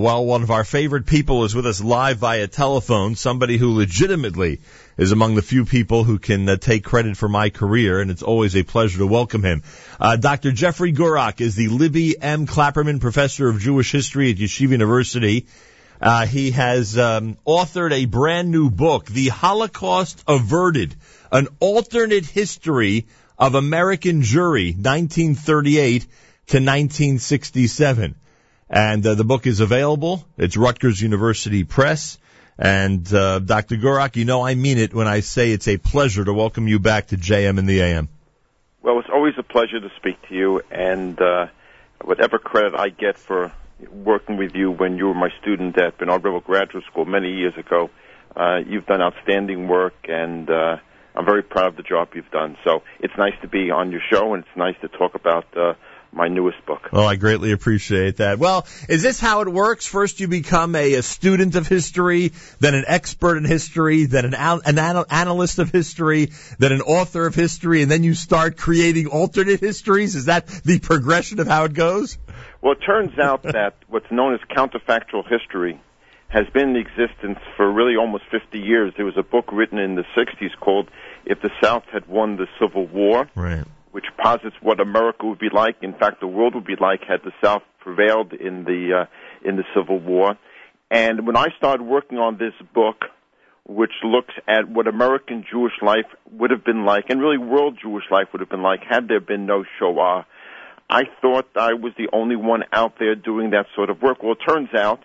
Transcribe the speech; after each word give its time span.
Well, 0.00 0.24
one 0.24 0.42
of 0.42 0.50
our 0.50 0.64
favorite 0.64 1.04
people 1.04 1.44
is 1.44 1.54
with 1.54 1.66
us 1.66 1.84
live 1.84 2.16
via 2.16 2.46
telephone, 2.46 3.16
somebody 3.16 3.58
who 3.58 3.74
legitimately 3.76 4.62
is 4.96 5.12
among 5.12 5.34
the 5.34 5.42
few 5.42 5.66
people 5.66 6.04
who 6.04 6.18
can 6.18 6.48
uh, 6.48 6.56
take 6.56 6.84
credit 6.84 7.18
for 7.18 7.28
my 7.28 7.50
career, 7.50 8.00
and 8.00 8.10
it's 8.10 8.22
always 8.22 8.56
a 8.56 8.62
pleasure 8.62 8.96
to 8.96 9.06
welcome 9.06 9.42
him. 9.42 9.62
Uh, 10.00 10.16
Dr. 10.16 10.52
Jeffrey 10.52 10.94
Gurock 10.94 11.42
is 11.42 11.54
the 11.54 11.68
Libby 11.68 12.18
M. 12.18 12.46
Klapperman 12.46 12.98
Professor 12.98 13.50
of 13.50 13.60
Jewish 13.60 13.92
History 13.92 14.30
at 14.30 14.38
Yeshiva 14.38 14.70
University. 14.70 15.48
Uh, 16.00 16.24
he 16.24 16.52
has 16.52 16.96
um, 16.96 17.36
authored 17.46 17.92
a 17.92 18.06
brand 18.06 18.50
new 18.50 18.70
book, 18.70 19.04
The 19.04 19.28
Holocaust 19.28 20.24
Averted, 20.26 20.94
an 21.30 21.48
alternate 21.60 22.24
history 22.24 23.06
of 23.38 23.54
American 23.54 24.22
Jewry, 24.22 24.74
1938 24.74 26.00
to 26.00 26.56
1967. 26.56 28.14
And 28.70 29.04
uh, 29.04 29.16
the 29.16 29.24
book 29.24 29.48
is 29.48 29.58
available. 29.58 30.24
It's 30.38 30.56
Rutgers 30.56 31.02
University 31.02 31.64
Press. 31.64 32.18
And 32.56 33.12
uh, 33.12 33.40
Dr. 33.40 33.76
Gurock, 33.76 34.14
you 34.14 34.24
know 34.24 34.46
I 34.46 34.54
mean 34.54 34.78
it 34.78 34.94
when 34.94 35.08
I 35.08 35.20
say 35.20 35.50
it's 35.50 35.66
a 35.66 35.76
pleasure 35.76 36.24
to 36.24 36.32
welcome 36.32 36.68
you 36.68 36.78
back 36.78 37.08
to 37.08 37.16
JM 37.16 37.58
in 37.58 37.66
the 37.66 37.80
AM. 37.80 38.08
Well, 38.82 39.00
it's 39.00 39.08
always 39.12 39.34
a 39.38 39.42
pleasure 39.42 39.80
to 39.80 39.90
speak 39.96 40.16
to 40.28 40.34
you, 40.34 40.62
and 40.70 41.20
uh, 41.20 41.46
whatever 42.02 42.38
credit 42.38 42.74
I 42.78 42.90
get 42.90 43.18
for 43.18 43.52
working 43.90 44.36
with 44.36 44.54
you 44.54 44.70
when 44.70 44.98
you 44.98 45.08
were 45.08 45.14
my 45.14 45.30
student 45.40 45.76
at 45.78 45.98
Bernard 45.98 46.22
Revel 46.22 46.40
Graduate 46.40 46.84
School 46.84 47.06
many 47.06 47.32
years 47.32 47.56
ago, 47.56 47.90
uh, 48.36 48.58
you've 48.66 48.86
done 48.86 49.00
outstanding 49.02 49.66
work, 49.66 49.94
and 50.04 50.48
uh, 50.48 50.76
I'm 51.14 51.24
very 51.24 51.42
proud 51.42 51.68
of 51.68 51.76
the 51.76 51.82
job 51.82 52.10
you've 52.14 52.30
done. 52.30 52.56
So 52.62 52.82
it's 53.00 53.14
nice 53.18 53.34
to 53.42 53.48
be 53.48 53.70
on 53.70 53.90
your 53.90 54.02
show, 54.10 54.34
and 54.34 54.44
it's 54.44 54.56
nice 54.56 54.76
to 54.82 54.88
talk 54.88 55.14
about 55.14 55.46
uh, 55.56 55.74
my 56.12 56.28
newest 56.28 56.64
book. 56.66 56.88
Oh, 56.92 57.04
I 57.04 57.16
greatly 57.16 57.52
appreciate 57.52 58.16
that. 58.16 58.38
Well, 58.38 58.66
is 58.88 59.02
this 59.02 59.20
how 59.20 59.42
it 59.42 59.48
works? 59.48 59.86
First, 59.86 60.20
you 60.20 60.28
become 60.28 60.74
a, 60.74 60.94
a 60.94 61.02
student 61.02 61.54
of 61.54 61.66
history, 61.68 62.32
then 62.58 62.74
an 62.74 62.84
expert 62.86 63.36
in 63.36 63.44
history, 63.44 64.06
then 64.06 64.24
an, 64.24 64.34
an 64.34 64.78
anal- 64.78 65.06
analyst 65.08 65.58
of 65.58 65.70
history, 65.70 66.30
then 66.58 66.72
an 66.72 66.80
author 66.80 67.26
of 67.26 67.34
history, 67.34 67.82
and 67.82 67.90
then 67.90 68.02
you 68.02 68.14
start 68.14 68.56
creating 68.56 69.06
alternate 69.06 69.60
histories. 69.60 70.16
Is 70.16 70.26
that 70.26 70.46
the 70.46 70.80
progression 70.80 71.40
of 71.40 71.46
how 71.46 71.64
it 71.64 71.74
goes? 71.74 72.18
Well, 72.60 72.72
it 72.72 72.84
turns 72.84 73.18
out 73.18 73.42
that 73.42 73.74
what's 73.88 74.10
known 74.10 74.34
as 74.34 74.40
counterfactual 74.54 75.28
history 75.28 75.80
has 76.28 76.46
been 76.54 76.70
in 76.70 76.76
existence 76.76 77.38
for 77.56 77.70
really 77.70 77.96
almost 77.96 78.24
50 78.30 78.58
years. 78.58 78.92
There 78.96 79.06
was 79.06 79.16
a 79.16 79.22
book 79.22 79.50
written 79.52 79.78
in 79.78 79.96
the 79.96 80.04
60s 80.16 80.56
called 80.60 80.88
"If 81.24 81.40
the 81.42 81.50
South 81.62 81.84
Had 81.92 82.06
Won 82.06 82.36
the 82.36 82.46
Civil 82.58 82.86
War." 82.86 83.28
Right 83.34 83.64
which 83.92 84.06
posits 84.16 84.56
what 84.60 84.80
America 84.80 85.26
would 85.26 85.38
be 85.38 85.48
like. 85.52 85.76
In 85.82 85.94
fact, 85.94 86.20
the 86.20 86.26
world 86.26 86.54
would 86.54 86.66
be 86.66 86.76
like 86.80 87.04
had 87.04 87.20
the 87.24 87.32
South 87.42 87.62
prevailed 87.80 88.32
in 88.32 88.64
the 88.64 89.02
uh, 89.02 89.48
in 89.48 89.56
the 89.56 89.64
Civil 89.74 89.98
War. 89.98 90.36
And 90.90 91.26
when 91.26 91.36
I 91.36 91.46
started 91.56 91.82
working 91.82 92.18
on 92.18 92.36
this 92.36 92.54
book, 92.74 93.04
which 93.64 93.92
looks 94.02 94.34
at 94.48 94.68
what 94.68 94.88
American 94.88 95.44
Jewish 95.48 95.74
life 95.80 96.06
would 96.32 96.50
have 96.50 96.64
been 96.64 96.84
like, 96.84 97.04
and 97.08 97.20
really 97.20 97.38
world 97.38 97.78
Jewish 97.80 98.04
life 98.10 98.28
would 98.32 98.40
have 98.40 98.48
been 98.48 98.62
like, 98.62 98.80
had 98.82 99.06
there 99.06 99.20
been 99.20 99.46
no 99.46 99.64
Shoah, 99.78 100.26
I 100.88 101.04
thought 101.22 101.46
I 101.54 101.74
was 101.74 101.92
the 101.96 102.08
only 102.12 102.34
one 102.34 102.64
out 102.72 102.98
there 102.98 103.14
doing 103.14 103.50
that 103.50 103.66
sort 103.76 103.90
of 103.90 104.02
work. 104.02 104.22
Well, 104.22 104.32
it 104.32 104.38
turns 104.46 104.74
out 104.74 105.04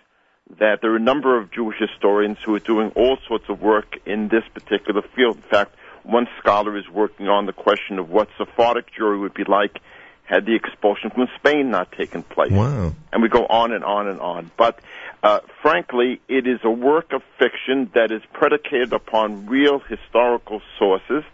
that 0.58 0.80
there 0.80 0.92
are 0.92 0.96
a 0.96 1.00
number 1.00 1.38
of 1.38 1.52
Jewish 1.52 1.76
historians 1.78 2.38
who 2.44 2.54
are 2.56 2.60
doing 2.60 2.90
all 2.96 3.18
sorts 3.28 3.44
of 3.48 3.60
work 3.60 3.96
in 4.04 4.28
this 4.28 4.42
particular 4.52 5.02
field. 5.14 5.36
In 5.36 5.42
fact, 5.42 5.76
one 6.06 6.28
scholar 6.38 6.76
is 6.78 6.88
working 6.88 7.28
on 7.28 7.46
the 7.46 7.52
question 7.52 7.98
of 7.98 8.08
what 8.08 8.28
Sephardic 8.38 8.86
Jewry 8.98 9.20
would 9.20 9.34
be 9.34 9.44
like 9.44 9.80
had 10.24 10.44
the 10.44 10.54
expulsion 10.54 11.10
from 11.10 11.28
Spain 11.36 11.70
not 11.70 11.92
taken 11.92 12.22
place. 12.22 12.50
Wow. 12.50 12.94
And 13.12 13.22
we 13.22 13.28
go 13.28 13.46
on 13.46 13.72
and 13.72 13.84
on 13.84 14.08
and 14.08 14.20
on. 14.20 14.50
But 14.56 14.80
uh, 15.22 15.40
frankly, 15.62 16.20
it 16.28 16.46
is 16.46 16.60
a 16.64 16.70
work 16.70 17.12
of 17.12 17.22
fiction 17.38 17.90
that 17.94 18.10
is 18.10 18.22
predicated 18.32 18.92
upon 18.92 19.46
real 19.46 19.78
historical 19.80 20.60
sources, 20.78 21.24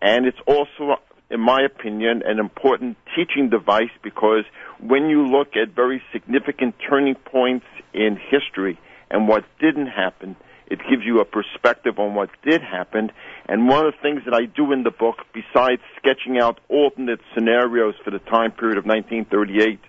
and 0.00 0.26
it's 0.26 0.38
also, 0.46 0.96
in 1.30 1.40
my 1.40 1.62
opinion, 1.62 2.22
an 2.24 2.38
important 2.38 2.96
teaching 3.14 3.48
device 3.48 3.90
because 4.02 4.44
when 4.80 5.08
you 5.08 5.26
look 5.26 5.56
at 5.56 5.74
very 5.74 6.02
significant 6.12 6.74
turning 6.88 7.14
points 7.14 7.66
in 7.94 8.16
history 8.16 8.78
and 9.10 9.28
what 9.28 9.44
didn't 9.60 9.86
happen, 9.86 10.36
it 10.66 10.80
gives 10.88 11.04
you 11.04 11.20
a 11.20 11.24
perspective 11.24 11.98
on 11.98 12.14
what 12.14 12.30
did 12.42 12.62
happen. 12.62 13.12
And 13.46 13.68
one 13.68 13.86
of 13.86 13.92
the 13.92 13.98
things 14.00 14.22
that 14.24 14.34
I 14.34 14.46
do 14.46 14.72
in 14.72 14.82
the 14.82 14.90
book, 14.90 15.16
besides 15.34 15.82
sketching 15.96 16.38
out 16.38 16.60
alternate 16.68 17.20
scenarios 17.34 17.94
for 18.04 18.10
the 18.10 18.20
time 18.20 18.52
period 18.52 18.78
of 18.78 18.86
1938 18.86 19.82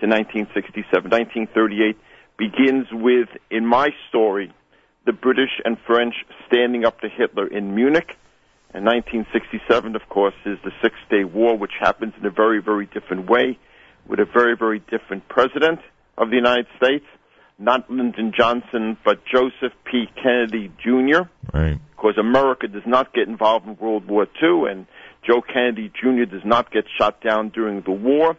to 0.00 0.06
1967, 0.06 1.10
1938 1.10 1.96
begins 2.38 2.86
with, 2.92 3.28
in 3.50 3.66
my 3.66 3.90
story, 4.08 4.52
the 5.04 5.12
British 5.12 5.60
and 5.64 5.76
French 5.86 6.14
standing 6.46 6.84
up 6.84 7.00
to 7.00 7.08
Hitler 7.08 7.46
in 7.46 7.74
Munich. 7.74 8.16
And 8.74 8.86
1967, 8.86 9.96
of 9.96 10.08
course, 10.08 10.34
is 10.46 10.58
the 10.64 10.72
Six 10.80 10.94
Day 11.10 11.24
War, 11.24 11.58
which 11.58 11.72
happens 11.78 12.14
in 12.18 12.24
a 12.24 12.30
very, 12.30 12.62
very 12.62 12.86
different 12.86 13.28
way, 13.28 13.58
with 14.06 14.18
a 14.18 14.24
very, 14.24 14.56
very 14.56 14.78
different 14.78 15.28
president 15.28 15.80
of 16.16 16.30
the 16.30 16.36
United 16.36 16.66
States 16.76 17.04
not 17.62 17.88
Lyndon 17.90 18.32
Johnson, 18.36 18.96
but 19.04 19.24
Joseph 19.24 19.72
P. 19.84 20.06
Kennedy 20.20 20.70
Jr. 20.82 21.28
Right. 21.52 21.78
Because 22.02 22.18
America 22.18 22.66
does 22.66 22.82
not 22.84 23.14
get 23.14 23.28
involved 23.28 23.64
in 23.68 23.76
World 23.76 24.08
War 24.08 24.26
II, 24.42 24.68
and 24.68 24.86
Joe 25.24 25.40
Kennedy 25.40 25.88
Jr. 25.88 26.24
does 26.24 26.44
not 26.44 26.72
get 26.72 26.84
shot 26.98 27.20
down 27.20 27.50
during 27.50 27.82
the 27.82 27.92
war. 27.92 28.36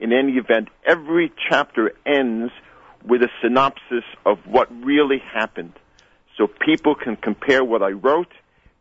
In 0.00 0.12
any 0.12 0.32
event, 0.32 0.68
every 0.84 1.32
chapter 1.48 1.92
ends 2.04 2.52
with 3.06 3.22
a 3.22 3.28
synopsis 3.40 4.02
of 4.26 4.38
what 4.46 4.68
really 4.84 5.22
happened. 5.32 5.74
So 6.36 6.48
people 6.48 6.96
can 6.96 7.14
compare 7.14 7.62
what 7.62 7.84
I 7.84 7.90
wrote 7.90 8.32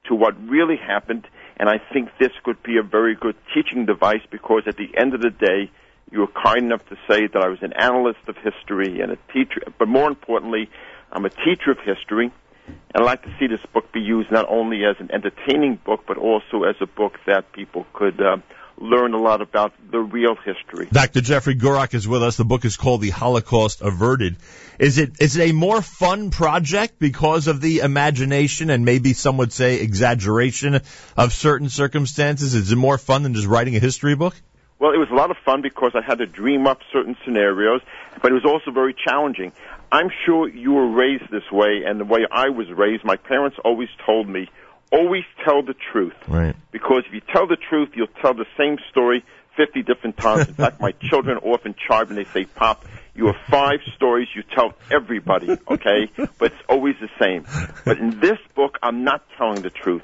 to 0.08 0.16
what 0.16 0.34
really 0.50 0.78
happened, 0.78 1.28
and 1.58 1.70
I 1.70 1.80
think 1.94 2.10
this 2.20 2.32
could 2.44 2.64
be 2.64 2.78
a 2.78 2.84
very 2.84 3.14
good 3.16 3.36
teaching 3.54 3.86
device 3.86 4.26
because 4.32 4.64
at 4.66 4.78
the 4.78 4.90
end 4.98 5.14
of 5.14 5.22
the 5.22 5.30
day, 5.30 5.70
you 6.12 6.22
were 6.22 6.44
kind 6.44 6.64
enough 6.64 6.84
to 6.90 6.96
say 7.08 7.28
that 7.28 7.44
I 7.44 7.50
was 7.50 7.60
an 7.62 7.74
analyst 7.74 8.20
of 8.28 8.36
history 8.38 9.00
and 9.00 9.12
a 9.12 9.18
teacher, 9.32 9.62
but 9.78 9.88
more 9.88 10.08
importantly, 10.08 10.72
I'm 11.12 11.26
a 11.26 11.30
teacher 11.30 11.70
of 11.70 11.78
history. 11.86 12.32
And 12.68 12.76
I'd 12.96 13.06
like 13.06 13.24
to 13.24 13.36
see 13.40 13.48
this 13.48 13.60
book 13.74 13.92
be 13.92 14.02
used 14.02 14.32
not 14.32 14.48
only 14.50 14.86
as 14.86 14.96
an 15.00 15.12
entertaining 15.12 15.80
book, 15.84 16.04
but 16.08 16.18
also 16.18 16.64
as 16.64 16.76
a 16.82 16.86
book 16.86 17.20
that 17.26 17.52
people 17.52 17.86
could 17.94 18.22
uh, 18.22 18.38
learn 18.78 19.14
a 19.14 19.22
lot 19.22 19.42
about 19.42 19.74
the 19.92 20.00
real 20.00 20.36
history. 20.36 20.88
Dr. 20.92 21.22
Jeffrey 21.22 21.56
Gurock 21.56 21.94
is 21.94 22.08
with 22.08 22.24
us. 22.24 22.38
The 22.38 22.46
book 22.46 22.66
is 22.66 22.78
called 22.78 23.02
The 23.02 23.10
Holocaust 23.10 23.82
Averted. 23.82 24.38
Is 24.80 24.98
it 24.98 25.22
is 25.22 25.38
it 25.38 25.50
a 25.50 25.54
more 25.54 25.82
fun 25.82 26.32
project 26.32 27.00
because 27.00 27.48
of 27.48 27.62
the 27.62 27.80
imagination 27.80 28.70
and 28.70 28.86
maybe 28.86 29.14
some 29.14 29.38
would 29.38 29.54
say 29.54 29.80
exaggeration 29.80 30.82
of 31.16 31.34
certain 31.34 31.70
circumstances? 31.70 32.56
Is 32.56 32.72
it 32.72 32.76
more 32.76 32.98
fun 32.98 33.24
than 33.24 33.34
just 33.34 33.48
writing 33.48 33.76
a 33.76 33.80
history 33.80 34.16
book? 34.16 34.36
Well, 34.80 34.92
it 34.92 34.98
was 34.98 35.10
a 35.12 35.16
lot 35.16 35.32
of 35.32 35.38
fun 35.46 35.62
because 35.62 35.94
I 35.96 36.02
had 36.02 36.18
to 36.18 36.26
dream 36.26 36.68
up 36.68 36.82
certain 36.92 37.16
scenarios, 37.24 37.82
but 38.22 38.32
it 38.32 38.36
was 38.36 38.44
also 38.44 38.72
very 38.72 38.94
challenging. 38.94 39.54
I'm 39.94 40.10
sure 40.26 40.50
you 40.50 40.72
were 40.72 40.90
raised 40.90 41.30
this 41.30 41.52
way, 41.52 41.84
and 41.86 42.00
the 42.00 42.06
way 42.06 42.26
I 42.32 42.50
was 42.50 42.68
raised, 42.72 43.04
my 43.04 43.16
parents 43.16 43.58
always 43.64 43.90
told 44.04 44.28
me, 44.28 44.50
always 44.92 45.24
tell 45.46 45.62
the 45.62 45.76
truth. 45.92 46.16
Right. 46.28 46.56
Because 46.72 47.04
if 47.06 47.14
you 47.14 47.22
tell 47.22 47.46
the 47.46 47.58
truth, 47.58 47.90
you'll 47.94 48.08
tell 48.20 48.34
the 48.34 48.48
same 48.58 48.80
story 48.90 49.24
50 49.56 49.84
different 49.84 50.18
times. 50.18 50.48
In 50.50 50.56
fact, 50.56 50.82
my 50.82 50.94
children 50.94 51.38
often 51.38 51.76
charge 51.88 52.10
me, 52.10 52.16
they 52.24 52.30
say, 52.32 52.46
Pop, 52.46 52.84
you 53.14 53.28
have 53.28 53.36
five 53.52 53.82
stories 53.96 54.28
you 54.36 54.42
tell 54.56 54.74
everybody, 54.90 55.52
okay? 55.68 56.10
but 56.40 56.52
it's 56.52 56.64
always 56.68 56.96
the 57.00 57.10
same. 57.20 57.46
But 57.86 58.00
in 58.00 58.20
this 58.20 58.40
book, 58.56 58.80
I'm 58.82 59.04
not 59.04 59.24
telling 59.38 59.62
the 59.62 59.70
truth. 59.70 60.02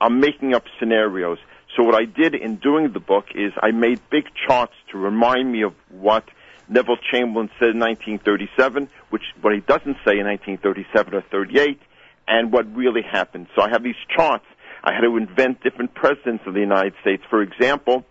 I'm 0.00 0.18
making 0.18 0.52
up 0.52 0.64
scenarios. 0.80 1.38
So 1.76 1.84
what 1.84 1.94
I 1.94 2.06
did 2.06 2.34
in 2.34 2.56
doing 2.56 2.92
the 2.92 2.98
book 2.98 3.26
is 3.36 3.52
I 3.62 3.70
made 3.70 4.00
big 4.10 4.24
charts 4.48 4.74
to 4.90 4.98
remind 4.98 5.52
me 5.52 5.62
of 5.62 5.74
what 5.90 6.24
Neville 6.68 6.98
Chamberlain 7.10 7.50
said 7.58 7.70
in 7.70 7.78
1937, 7.78 8.88
which 9.10 9.22
what 9.40 9.54
he 9.54 9.60
doesn't 9.60 9.96
say 10.04 10.18
in 10.18 10.26
1937 10.26 11.14
or 11.14 11.22
38, 11.22 11.80
and 12.26 12.52
what 12.52 12.74
really 12.74 13.02
happened. 13.02 13.46
So 13.56 13.62
I 13.62 13.70
have 13.70 13.82
these 13.82 13.96
charts. 14.14 14.44
I 14.84 14.92
had 14.92 15.00
to 15.00 15.16
invent 15.16 15.62
different 15.62 15.94
presidents 15.94 16.44
of 16.46 16.54
the 16.54 16.60
United 16.60 16.94
States. 17.00 17.22
For 17.28 17.42
example, 17.42 18.04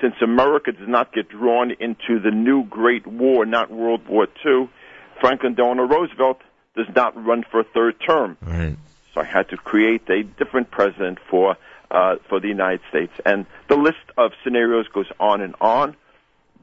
since 0.00 0.14
America 0.22 0.72
does 0.72 0.88
not 0.88 1.12
get 1.12 1.28
drawn 1.28 1.70
into 1.70 2.20
the 2.20 2.30
new 2.30 2.64
Great 2.64 3.06
War, 3.06 3.46
not 3.46 3.70
World 3.70 4.06
War 4.08 4.26
II, 4.44 4.68
Franklin 5.20 5.54
Delano 5.54 5.84
Roosevelt 5.84 6.40
does 6.76 6.86
not 6.94 7.22
run 7.22 7.44
for 7.50 7.60
a 7.60 7.64
third 7.64 7.96
term. 8.00 8.36
Right. 8.42 8.76
So 9.14 9.20
I 9.20 9.24
had 9.24 9.48
to 9.50 9.56
create 9.56 10.08
a 10.08 10.22
different 10.22 10.70
president 10.70 11.18
for 11.30 11.56
uh, 11.90 12.16
for 12.28 12.38
the 12.38 12.46
United 12.48 12.80
States. 12.88 13.12
And 13.26 13.46
the 13.68 13.76
list 13.76 14.04
of 14.16 14.30
scenarios 14.44 14.86
goes 14.88 15.10
on 15.18 15.40
and 15.40 15.56
on. 15.60 15.96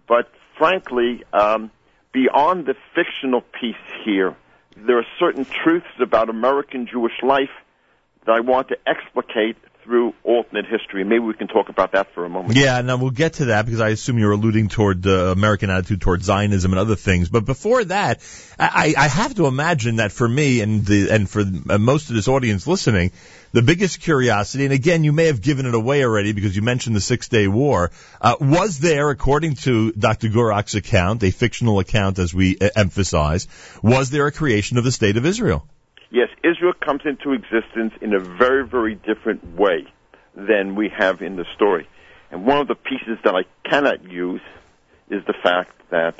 But 0.08 0.32
frankly, 0.57 1.24
um, 1.33 1.71
beyond 2.12 2.65
the 2.65 2.75
fictional 2.95 3.42
piece 3.42 3.75
here, 4.04 4.36
there 4.75 4.98
are 4.98 5.06
certain 5.19 5.45
truths 5.45 5.88
about 6.00 6.30
American 6.30 6.88
Jewish 6.88 7.24
life 7.24 7.50
that 8.25 8.31
I 8.31 8.42
want 8.42 8.69
to 8.69 8.77
explicate 8.86 9.57
through 9.88 10.13
alternate 10.25 10.66
history. 10.66 11.06
Maybe 11.06 11.19
we 11.19 11.34
can 11.34 11.48
talk 11.48 11.69
about 11.69 11.94
that 11.94 12.13
for 12.13 12.25
a 12.25 12.30
moment. 12.30 12.57
Yeah, 12.57 12.81
now 12.81 12.98
we'll 12.98 13.10
get 13.10 13.36
to 13.36 13.45
that 13.45 13.66
because 13.66 13.80
I 13.80 13.89
assume 13.89 14.19
you're 14.19 14.34
alluding 14.34 14.68
toward 14.68 15.01
the 15.01 15.31
American 15.31 15.69
attitude 15.69 16.01
toward 16.01 16.22
Zionism 16.24 16.74
and 16.74 16.80
other 16.80 16.98
things. 16.98 17.30
But 17.30 17.45
before 17.45 17.86
that, 17.86 18.19
I, 18.60 18.94
I 18.98 19.07
have 19.07 19.34
to 19.36 19.48
imagine 19.48 19.95
that 19.95 20.12
for 20.12 20.28
me 20.28 20.60
and 20.60 20.86
the 20.86 21.10
and 21.10 21.30
for 21.30 21.45
most 21.80 22.10
of 22.10 22.16
this 22.16 22.28
audience 22.28 22.68
listening, 22.68 23.13
the 23.54 23.62
biggest 23.62 24.01
curiosity, 24.01 24.66
and 24.66 24.74
again, 24.74 25.06
you 25.06 25.13
may 25.13 25.28
have 25.28 25.42
given 25.42 25.66
it 25.66 25.74
away 25.74 26.04
already 26.04 26.33
because 26.33 26.54
you 26.54 26.62
mentioned 26.62 26.95
the 26.95 27.01
Six 27.01 27.30
Day 27.30 27.48
War, 27.48 27.92
uh, 28.19 28.36
was 28.42 28.80
there, 28.80 29.10
according 29.10 29.56
to 29.56 29.94
Dr. 29.94 30.28
Gurock's 30.28 30.75
account, 30.75 31.24
a 31.24 31.31
fictional 31.31 31.80
account 31.80 32.19
as 32.19 32.33
we 32.33 32.57
uh, 32.60 32.69
emphasize, 32.75 33.48
was 33.81 34.10
there 34.10 34.28
a 34.28 34.33
creation 34.33 34.78
of 34.78 34.83
the 34.83 34.92
State 34.92 35.16
of 35.16 35.25
Israel? 35.25 35.66
Yes, 36.09 36.30
Israel 36.44 36.74
comes 36.74 37.01
into 37.06 37.33
existence 37.33 37.94
in 38.01 38.13
a 38.13 38.19
very, 38.19 38.65
very 38.65 38.95
different 38.95 39.56
way 39.56 39.88
than 40.36 40.75
we 40.75 40.89
have 40.89 41.21
in 41.21 41.36
the 41.36 41.45
story. 41.56 41.88
And 42.31 42.45
one 42.45 42.57
of 42.59 42.68
the 42.68 42.75
pieces 42.75 43.18
that 43.24 43.36
I 43.36 43.44
cannot 43.68 44.04
use 44.04 44.42
is 45.09 45.24
the 45.25 45.33
fact 45.33 45.71
that 45.89 46.15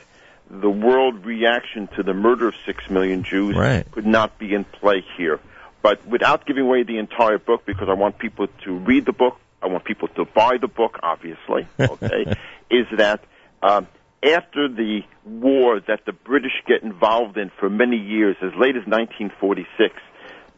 the 0.50 0.70
world 0.70 1.26
reaction 1.26 1.88
to 1.96 2.04
the 2.04 2.14
murder 2.14 2.48
of 2.48 2.56
six 2.66 2.90
million 2.90 3.24
Jews 3.24 3.56
right. 3.56 3.90
could 3.92 4.06
not 4.06 4.40
be 4.40 4.54
in 4.54 4.64
play 4.64 5.04
here. 5.18 5.40
But 5.82 6.06
without 6.08 6.46
giving 6.46 6.64
away 6.64 6.84
the 6.84 6.98
entire 6.98 7.38
book, 7.38 7.66
because 7.66 7.90
I 7.90 7.94
want 7.94 8.18
people 8.18 8.48
to 8.64 8.72
read 8.74 9.06
the 9.06 9.14
book, 9.14 9.40
I 9.62 9.68
want 9.68 9.84
people 9.84 10.08
to 10.10 10.26
buy 10.26 10.58
the 10.58 10.68
book, 10.68 11.00
obviously, 11.04 11.68
okay, 11.80 12.36
is 12.70 12.88
that 12.98 13.24
um, 13.62 13.88
after 14.24 14.68
the 14.68 15.02
war 15.26 15.80
that 15.88 16.02
the 16.06 16.14
British 16.14 16.52
get 16.68 16.84
involved 16.84 17.38
in 17.38 17.52
for 17.60 17.70
many 17.70 17.98
years, 17.98 18.36
as 18.42 18.52
late 18.58 18.76
as 18.76 18.86
1946, 18.88 19.94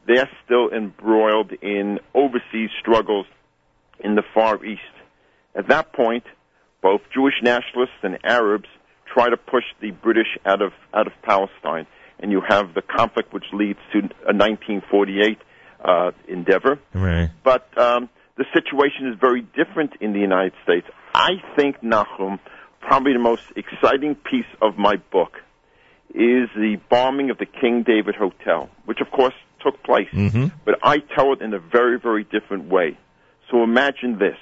they're 0.08 0.30
still 0.46 0.70
embroiled 0.70 1.52
in 1.62 2.00
overseas 2.14 2.70
struggles 2.80 3.26
in 4.00 4.16
the 4.16 4.24
Far 4.34 4.64
East. 4.64 4.82
At 5.56 5.68
that 5.68 5.94
point, 5.94 6.24
both 6.82 7.02
Jewish 7.14 7.36
nationalists 7.44 8.00
and 8.02 8.18
Arabs 8.24 8.68
try 9.14 9.30
to 9.30 9.38
push 9.38 9.64
the 9.82 9.92
British 9.92 10.38
out 10.46 10.62
of 10.62 10.72
out 10.94 11.08
of 11.08 11.14
Palestine, 11.24 11.86
and 12.20 12.32
you 12.32 12.42
have 12.48 12.74
the 12.74 12.82
conflict 12.82 13.34
which 13.34 13.46
leads 13.52 13.80
to 13.92 14.00
a 14.00 14.34
1948 14.34 15.38
uh, 15.84 16.12
endeavor. 16.28 16.80
Right. 16.94 17.30
But 17.44 17.68
um, 17.78 18.10
the 18.38 18.46
situation 18.54 19.08
is 19.12 19.20
very 19.20 19.42
different 19.42 19.94
in 20.00 20.14
the 20.14 20.20
United 20.20 20.54
States. 20.64 20.88
I 21.14 21.32
think 21.56 21.82
Nachum 21.82 22.40
probably 22.80 23.14
the 23.14 23.20
most 23.20 23.44
exciting 23.56 24.16
piece 24.16 24.46
of 24.62 24.78
my 24.78 24.96
book 25.12 25.38
is 26.10 26.50
the 26.56 26.78
bombing 26.90 27.30
of 27.30 27.38
the 27.38 27.46
King 27.46 27.84
David 27.84 28.16
Hotel, 28.16 28.70
which 28.86 29.00
of 29.00 29.12
course 29.12 29.34
took 29.64 29.82
place. 29.84 30.10
Mm-hmm. 30.12 30.48
But 30.66 30.80
I 30.84 31.00
tell 31.00 31.34
it 31.34 31.42
in 31.42 31.54
a 31.54 31.60
very, 31.60 32.00
very 32.00 32.24
different 32.24 32.70
way. 32.70 32.98
So 33.52 33.64
imagine 33.64 34.18
this. 34.18 34.38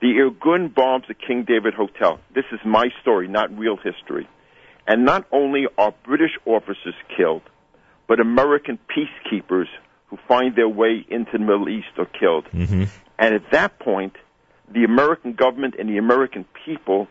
The 0.00 0.08
Irgun 0.08 0.74
bombs 0.74 1.04
the 1.08 1.14
King 1.14 1.44
David 1.44 1.74
Hotel. 1.74 2.20
This 2.34 2.44
is 2.52 2.60
my 2.64 2.88
story, 3.00 3.28
not 3.28 3.56
real 3.56 3.76
history. 3.76 4.28
And 4.86 5.04
not 5.04 5.26
only 5.32 5.66
are 5.78 5.94
British 6.04 6.32
officers 6.44 6.94
killed, 7.16 7.42
but 8.06 8.20
American 8.20 8.78
peacekeepers 8.88 9.66
who 10.08 10.18
find 10.28 10.54
their 10.54 10.68
way 10.68 11.04
into 11.08 11.32
the 11.32 11.38
Middle 11.38 11.68
East 11.68 11.88
are 11.98 12.06
killed. 12.06 12.44
Mm-hmm. 12.52 12.84
And 13.18 13.34
at 13.34 13.50
that 13.50 13.78
point, 13.78 14.16
the 14.72 14.84
American 14.84 15.32
government 15.32 15.74
and 15.78 15.88
the 15.88 15.98
American 15.98 16.44
people 16.64 17.08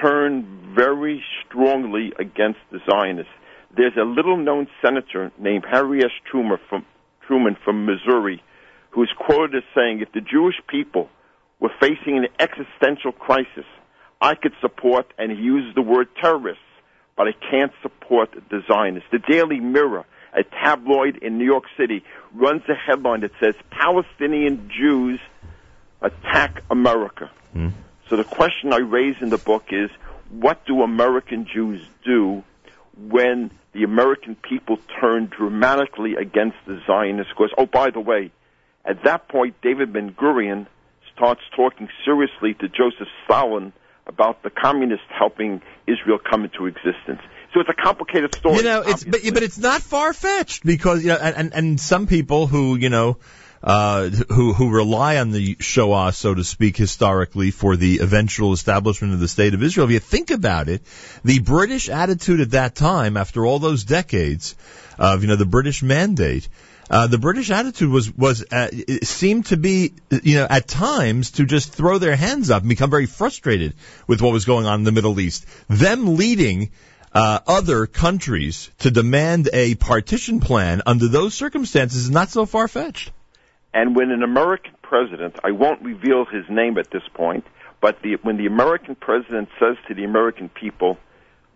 turn 0.00 0.72
very 0.74 1.22
strongly 1.44 2.12
against 2.18 2.60
the 2.70 2.78
Zionists. 2.88 3.32
There's 3.76 3.96
a 3.96 4.04
little 4.04 4.36
known 4.36 4.66
senator 4.82 5.30
named 5.38 5.64
Harry 5.70 6.02
S. 6.02 6.10
Truman 6.30 6.58
from, 6.68 6.84
Truman 7.26 7.56
from 7.64 7.86
Missouri 7.86 8.42
who 8.90 9.02
is 9.02 9.08
quoted 9.18 9.56
as 9.56 9.62
saying, 9.74 10.00
if 10.00 10.12
the 10.12 10.20
Jewish 10.20 10.56
people 10.68 11.08
were 11.60 11.70
facing 11.80 12.18
an 12.18 12.26
existential 12.38 13.12
crisis, 13.12 13.64
I 14.20 14.34
could 14.34 14.52
support, 14.60 15.12
and 15.18 15.30
he 15.30 15.38
uses 15.38 15.74
the 15.74 15.82
word 15.82 16.08
terrorists, 16.20 16.62
but 17.16 17.26
I 17.28 17.32
can't 17.50 17.72
support 17.82 18.30
the 18.50 18.60
Zionists. 18.70 19.08
The 19.12 19.18
Daily 19.18 19.60
Mirror, 19.60 20.04
a 20.34 20.42
tabloid 20.42 21.18
in 21.22 21.38
New 21.38 21.44
York 21.44 21.64
City, 21.78 22.04
runs 22.34 22.62
a 22.68 22.74
headline 22.74 23.20
that 23.20 23.32
says 23.42 23.54
Palestinian 23.70 24.70
Jews 24.76 25.20
attack 26.02 26.62
America. 26.70 27.30
Mm. 27.54 27.72
So 28.10 28.16
the 28.16 28.24
question 28.24 28.72
I 28.72 28.78
raise 28.78 29.14
in 29.22 29.30
the 29.30 29.38
book 29.38 29.66
is, 29.70 29.88
what 30.30 30.66
do 30.66 30.82
American 30.82 31.46
Jews 31.52 31.80
do 32.04 32.42
when 32.98 33.52
the 33.72 33.84
American 33.84 34.34
people 34.34 34.78
turn 35.00 35.26
dramatically 35.26 36.16
against 36.16 36.56
the 36.66 36.80
Zionist 36.88 37.34
cause? 37.36 37.50
Oh, 37.56 37.66
by 37.66 37.90
the 37.90 38.00
way, 38.00 38.32
at 38.84 39.04
that 39.04 39.28
point, 39.28 39.54
David 39.62 39.92
Ben 39.92 40.12
Gurion 40.12 40.66
starts 41.14 41.40
talking 41.54 41.88
seriously 42.04 42.54
to 42.54 42.68
Joseph 42.68 43.08
Stalin 43.24 43.72
about 44.08 44.42
the 44.42 44.50
communists 44.50 45.06
helping 45.16 45.62
Israel 45.86 46.18
come 46.18 46.42
into 46.44 46.66
existence. 46.66 47.20
So 47.54 47.60
it's 47.60 47.70
a 47.70 47.80
complicated 47.80 48.34
story. 48.34 48.56
You 48.56 48.62
know, 48.64 48.82
it's 48.84 49.04
but, 49.04 49.20
but 49.32 49.42
it's 49.44 49.58
not 49.58 49.82
far 49.82 50.12
fetched 50.12 50.64
because 50.64 51.04
you 51.04 51.10
know, 51.10 51.18
and 51.18 51.54
and 51.54 51.80
some 51.80 52.08
people 52.08 52.48
who 52.48 52.76
you 52.76 52.88
know 52.88 53.18
uh, 53.62 54.08
who 54.08 54.52
who 54.52 54.70
rely 54.70 55.18
on 55.18 55.30
the 55.30 55.56
Shoah, 55.60 56.12
so 56.12 56.34
to 56.34 56.44
speak, 56.44 56.76
historically 56.76 57.50
for 57.50 57.76
the 57.76 57.98
eventual 57.98 58.52
establishment 58.52 59.12
of 59.12 59.20
the 59.20 59.28
state 59.28 59.52
of 59.52 59.62
Israel. 59.62 59.86
If 59.86 59.92
you 59.92 59.98
think 60.00 60.30
about 60.30 60.68
it, 60.68 60.82
the 61.24 61.40
British 61.40 61.88
attitude 61.88 62.40
at 62.40 62.52
that 62.52 62.74
time, 62.74 63.16
after 63.16 63.44
all 63.44 63.58
those 63.58 63.84
decades 63.84 64.54
of 64.98 65.22
you 65.22 65.28
know 65.28 65.36
the 65.36 65.46
British 65.46 65.82
mandate. 65.82 66.48
Uh, 66.88 67.06
the 67.06 67.18
British 67.18 67.50
attitude 67.50 67.88
was 67.88 68.10
was 68.16 68.44
uh, 68.50 68.68
seemed 69.02 69.46
to 69.46 69.56
be 69.56 69.92
you 70.24 70.36
know 70.36 70.46
at 70.50 70.66
times 70.66 71.32
to 71.32 71.44
just 71.44 71.72
throw 71.72 71.98
their 71.98 72.16
hands 72.16 72.50
up 72.50 72.62
and 72.62 72.68
become 72.68 72.90
very 72.90 73.06
frustrated 73.06 73.74
with 74.08 74.20
what 74.20 74.32
was 74.32 74.44
going 74.44 74.66
on 74.66 74.80
in 74.80 74.84
the 74.84 74.90
Middle 74.90 75.20
East. 75.20 75.46
Them 75.68 76.16
leading 76.16 76.70
uh, 77.12 77.40
other 77.46 77.86
countries 77.86 78.70
to 78.80 78.90
demand 78.90 79.48
a 79.52 79.74
partition 79.76 80.40
plan 80.40 80.82
under 80.86 81.06
those 81.08 81.34
circumstances 81.34 82.04
is 82.04 82.10
not 82.10 82.30
so 82.30 82.44
far 82.46 82.66
fetched. 82.66 83.12
And 83.72 83.94
when 83.94 84.10
an 84.10 84.22
American 84.22 84.74
president, 84.82 85.36
I 85.44 85.52
won't 85.52 85.82
reveal 85.82 86.24
his 86.24 86.44
name 86.48 86.78
at 86.78 86.90
this 86.90 87.02
point, 87.14 87.44
but 87.80 88.02
the, 88.02 88.16
when 88.22 88.36
the 88.36 88.46
American 88.46 88.94
president 88.94 89.48
says 89.58 89.76
to 89.88 89.94
the 89.94 90.04
American 90.04 90.48
people, 90.48 90.98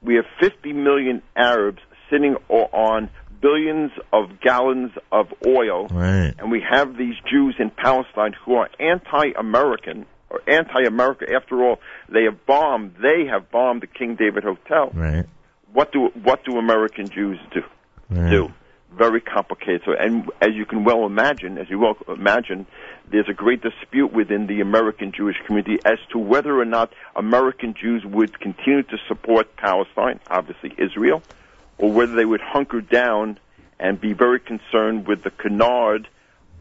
we 0.03 0.15
have 0.17 0.27
50 0.41 0.73
million 0.73 1.23
Arabs 1.37 1.81
sitting 2.11 2.37
on 2.49 3.11
billions 3.41 3.91
of 4.13 4.41
gallons 4.41 4.93
of 5.13 5.27
oil, 5.47 5.89
right. 5.89 6.35
and 6.39 6.51
we 6.51 6.63
have 6.69 6.97
these 6.97 7.15
Jews 7.31 7.57
in 7.59 7.71
Palestine 7.71 8.35
who 8.45 8.55
are 8.55 8.71
anti-American 8.79 10.07
or 10.31 10.41
anti-America. 10.47 11.27
After 11.35 11.63
all, 11.63 11.81
they 12.09 12.25
have 12.25 12.47
bombed. 12.47 12.95
They 13.03 13.27
have 13.31 13.51
bombed 13.51 13.83
the 13.83 13.87
King 13.87 14.17
David 14.17 14.45
Hotel. 14.45 14.91
Right. 14.95 15.27
What 15.73 15.93
do 15.93 16.11
what 16.23 16.45
do 16.45 16.59
American 16.59 17.09
Jews 17.09 17.39
do? 17.53 17.63
Right. 18.09 18.31
Do 18.31 18.53
very 18.97 19.21
complicated. 19.21 19.83
So, 19.85 19.93
and 19.93 20.31
as 20.41 20.51
you 20.55 20.65
can 20.65 20.85
well 20.85 21.07
imagine, 21.07 21.59
as 21.59 21.69
you 21.69 21.79
well 21.79 21.97
imagine, 22.09 22.67
there's 23.11 23.29
a 23.29 23.35
great 23.35 23.63
dispute 23.63 24.13
within 24.13 24.47
the 24.47 24.61
American 24.61 25.13
Jewish 25.13 25.37
community 25.47 25.79
as 25.85 25.99
to 26.13 26.19
whether 26.19 26.59
or 26.59 26.65
not 26.65 26.93
American 27.15 27.75
Jews 27.75 28.05
would 28.05 28.39
continue 28.41 28.83
to 28.85 28.97
support 29.09 29.57
Palestine, 29.57 30.21
obviously 30.29 30.75
Israel, 30.79 31.23
or 31.79 31.93
whether 31.93 32.15
they 32.15 32.25
would 32.25 32.41
hunker 32.41 32.81
down 32.81 33.39
and 33.79 34.01
be 34.01 34.13
very 34.13 34.41
concerned 34.41 35.07
with 35.07 35.23
the 35.23 35.31
canard 35.31 36.09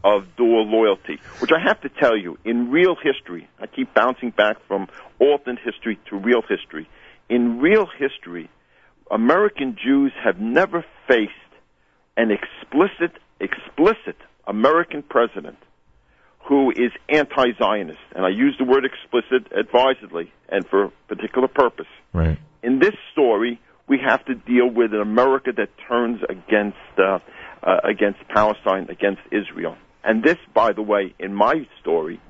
of 0.02 0.36
dual 0.36 0.66
loyalty, 0.66 1.18
which 1.38 1.50
I 1.50 1.58
have 1.58 1.80
to 1.80 1.88
tell 1.88 2.16
you, 2.16 2.38
in 2.44 2.70
real 2.70 2.94
history, 2.94 3.48
I 3.58 3.66
keep 3.66 3.94
bouncing 3.94 4.30
back 4.30 4.58
from 4.68 4.88
alternate 5.18 5.60
history 5.60 5.98
to 6.10 6.16
real 6.16 6.42
history. 6.42 6.88
In 7.30 7.58
real 7.58 7.86
history, 7.86 8.50
American 9.10 9.76
Jews 9.82 10.12
have 10.22 10.38
never 10.38 10.84
faced 11.08 11.32
an 12.16 12.30
explicit, 12.30 13.12
explicit 13.40 14.16
American 14.46 15.02
president 15.02 15.58
who 16.46 16.70
is 16.70 16.92
anti-Zionist, 17.08 17.98
and 18.14 18.24
I 18.24 18.28
use 18.28 18.54
the 18.58 18.64
word 18.64 18.84
explicit 18.84 19.50
advisedly 19.56 20.30
and 20.48 20.66
for 20.66 20.84
a 20.84 20.88
particular 21.08 21.48
purpose. 21.48 21.86
Right. 22.12 22.38
In 22.62 22.78
this 22.78 22.94
story, 23.12 23.60
we 23.88 23.98
have 23.98 24.24
to 24.26 24.34
deal 24.34 24.68
with 24.68 24.92
an 24.92 25.00
America 25.00 25.52
that 25.56 25.70
turns 25.88 26.20
against 26.28 26.76
uh, 26.98 27.18
uh, 27.62 27.80
against 27.82 28.20
Palestine, 28.28 28.88
against 28.90 29.22
Israel, 29.30 29.76
and 30.02 30.22
this, 30.22 30.36
by 30.52 30.72
the 30.72 30.82
way, 30.82 31.14
in 31.18 31.34
my 31.34 31.66
story, 31.80 32.20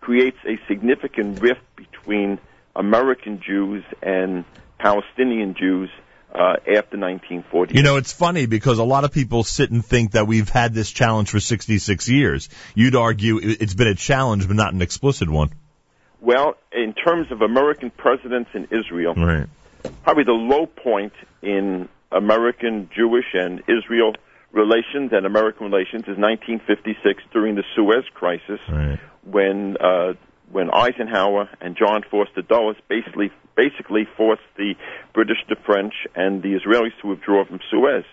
creates 0.00 0.36
a 0.46 0.58
significant 0.68 1.40
rift 1.40 1.62
between 1.76 2.38
American 2.74 3.40
Jews 3.40 3.82
and 4.02 4.44
Palestinian 4.78 5.54
Jews 5.54 5.88
uh, 6.34 6.56
after 6.58 6.98
1940. 6.98 7.74
You 7.76 7.82
know, 7.82 7.96
it's 7.96 8.12
funny 8.12 8.46
because 8.46 8.78
a 8.78 8.84
lot 8.84 9.04
of 9.04 9.12
people 9.12 9.44
sit 9.44 9.70
and 9.70 9.84
think 9.84 10.12
that 10.12 10.26
we've 10.26 10.48
had 10.48 10.74
this 10.74 10.90
challenge 10.90 11.30
for 11.30 11.40
66 11.40 12.08
years. 12.08 12.48
You'd 12.74 12.96
argue 12.96 13.38
it's 13.42 13.74
been 13.74 13.88
a 13.88 13.94
challenge, 13.94 14.46
but 14.46 14.56
not 14.56 14.74
an 14.74 14.82
explicit 14.82 15.28
one. 15.30 15.50
Well, 16.20 16.56
in 16.72 16.92
terms 16.92 17.30
of 17.30 17.42
American 17.42 17.90
presidents 17.90 18.50
in 18.54 18.68
Israel, 18.70 19.14
right. 19.14 19.46
probably 20.02 20.24
the 20.24 20.32
low 20.32 20.66
point 20.66 21.12
in 21.42 21.88
American 22.10 22.90
Jewish 22.94 23.26
and 23.34 23.62
Israel 23.68 24.14
relations 24.52 25.12
and 25.12 25.26
American 25.26 25.66
relations 25.70 26.02
is 26.02 26.16
1956 26.18 27.22
during 27.32 27.54
the 27.54 27.64
Suez 27.74 28.04
Crisis, 28.14 28.60
Right. 28.68 28.98
when 29.24 29.76
uh, 29.76 30.14
when 30.50 30.70
Eisenhower 30.70 31.48
and 31.60 31.76
John 31.76 32.02
Foster 32.10 32.42
Dulles 32.42 32.76
basically 32.88 33.30
basically 33.56 34.06
forced 34.16 34.42
the 34.56 34.74
British, 35.14 35.38
the 35.48 35.56
French, 35.64 35.94
and 36.14 36.42
the 36.42 36.58
Israelis 36.58 36.92
to 37.02 37.08
withdraw 37.08 37.44
from 37.44 37.60
Suez. 37.70 38.04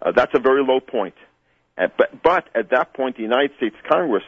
Uh, 0.00 0.12
that's 0.12 0.32
a 0.34 0.40
very 0.40 0.62
low 0.64 0.80
point. 0.80 1.14
Uh, 1.76 1.88
but, 1.98 2.22
but 2.22 2.48
at 2.54 2.70
that 2.70 2.94
point, 2.94 3.16
the 3.16 3.22
United 3.22 3.50
States 3.56 3.76
Congress 3.88 4.24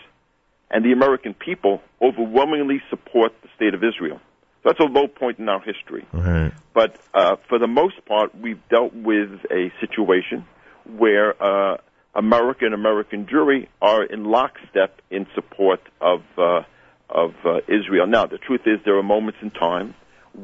and 0.71 0.85
the 0.85 0.93
American 0.93 1.35
people 1.35 1.81
overwhelmingly 2.03 2.83
support 2.91 3.33
the 3.43 3.49
state 3.57 3.75
of 3.75 3.83
Israel. 3.83 4.21
So 4.63 4.71
that's 4.71 4.81
a 4.81 4.93
low 4.93 5.07
point 5.07 5.39
in 5.39 5.49
our 5.49 5.61
history. 5.61 6.07
Right. 6.13 6.53
But 6.75 6.97
uh, 7.15 7.37
for 7.49 7.59
the 7.59 7.67
most 7.67 8.05
part, 8.07 8.35
we've 8.35 8.61
dealt 8.69 8.93
with 8.93 9.31
a 9.51 9.73
situation 9.81 10.45
where 10.85 11.41
uh, 11.43 11.79
America 12.15 12.65
and 12.65 12.75
American 12.75 13.27
Jewry 13.27 13.69
are 13.81 14.05
in 14.05 14.25
lockstep 14.25 15.01
in 15.11 15.27
support 15.35 15.81
of 16.01 16.23
uh, 16.37 16.63
of 17.11 17.35
uh, 17.45 17.59
Israel. 17.69 18.07
Now, 18.07 18.27
the 18.27 18.37
truth 18.37 18.63
is, 18.67 18.81
there 18.85 18.99
are 18.99 19.03
moments 19.03 19.39
in 19.41 19.51
time 19.51 19.95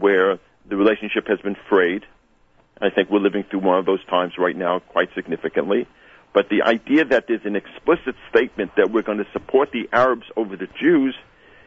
where 0.00 0.38
the 0.68 0.76
relationship 0.76 1.28
has 1.28 1.40
been 1.40 1.56
frayed. 1.68 2.04
I 2.80 2.90
think 2.90 3.10
we're 3.10 3.20
living 3.20 3.44
through 3.44 3.60
one 3.60 3.78
of 3.78 3.86
those 3.86 4.04
times 4.06 4.34
right 4.38 4.56
now, 4.56 4.80
quite 4.80 5.08
significantly. 5.14 5.86
But 6.32 6.48
the 6.48 6.62
idea 6.62 7.04
that 7.04 7.26
there's 7.28 7.44
an 7.44 7.54
explicit 7.54 8.16
statement 8.28 8.72
that 8.76 8.90
we're 8.90 9.02
going 9.02 9.18
to 9.18 9.26
support 9.32 9.70
the 9.70 9.88
Arabs 9.92 10.26
over 10.36 10.56
the 10.56 10.66
Jews 10.80 11.14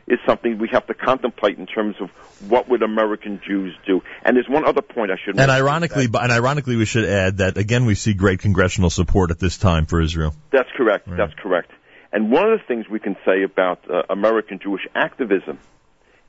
is 0.07 0.19
something 0.25 0.57
we 0.57 0.69
have 0.71 0.87
to 0.87 0.93
contemplate 0.93 1.57
in 1.57 1.65
terms 1.65 1.95
of 1.99 2.09
what 2.49 2.69
would 2.69 2.81
American 2.81 3.41
Jews 3.45 3.75
do. 3.85 4.01
And 4.23 4.35
there's 4.35 4.47
one 4.47 4.65
other 4.65 4.81
point 4.81 5.11
I 5.11 5.15
should 5.23 5.39
And 5.39 5.51
ironically, 5.51 6.05
and 6.05 6.31
ironically, 6.31 6.75
we 6.77 6.85
should 6.85 7.05
add 7.05 7.37
that 7.37 7.57
again, 7.57 7.85
we 7.85 7.95
see 7.95 8.13
great 8.13 8.39
congressional 8.39 8.89
support 8.89 9.31
at 9.31 9.39
this 9.39 9.57
time 9.57 9.85
for 9.85 10.01
Israel. 10.01 10.33
That's 10.51 10.69
correct. 10.75 11.07
Right. 11.07 11.17
That's 11.17 11.33
correct. 11.33 11.71
And 12.11 12.31
one 12.31 12.49
of 12.49 12.59
the 12.59 12.65
things 12.65 12.85
we 12.89 12.99
can 12.99 13.17
say 13.25 13.43
about 13.43 13.89
uh, 13.89 14.03
American 14.09 14.59
Jewish 14.63 14.87
activism 14.95 15.59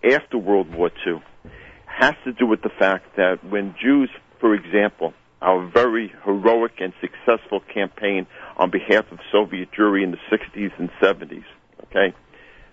after 0.05 0.39
World 0.39 0.75
War 0.75 0.91
II 1.07 1.23
has 1.99 2.15
to 2.25 2.33
do 2.33 2.47
with 2.47 2.63
the 2.63 2.71
fact 2.79 3.17
that 3.17 3.43
when 3.45 3.75
Jews, 3.81 4.09
for 4.41 4.55
example, 4.55 5.15
our 5.43 5.67
very 5.67 6.13
heroic 6.25 6.75
and 6.81 6.93
successful 7.01 7.61
campaign 7.75 8.27
on 8.57 8.71
behalf 8.71 9.11
of 9.11 9.19
Soviet 9.33 9.69
Jewry 9.73 10.05
in 10.05 10.13
the 10.13 10.19
60s 10.31 10.71
and 10.79 10.91
70s, 11.03 11.45
okay, 11.85 12.15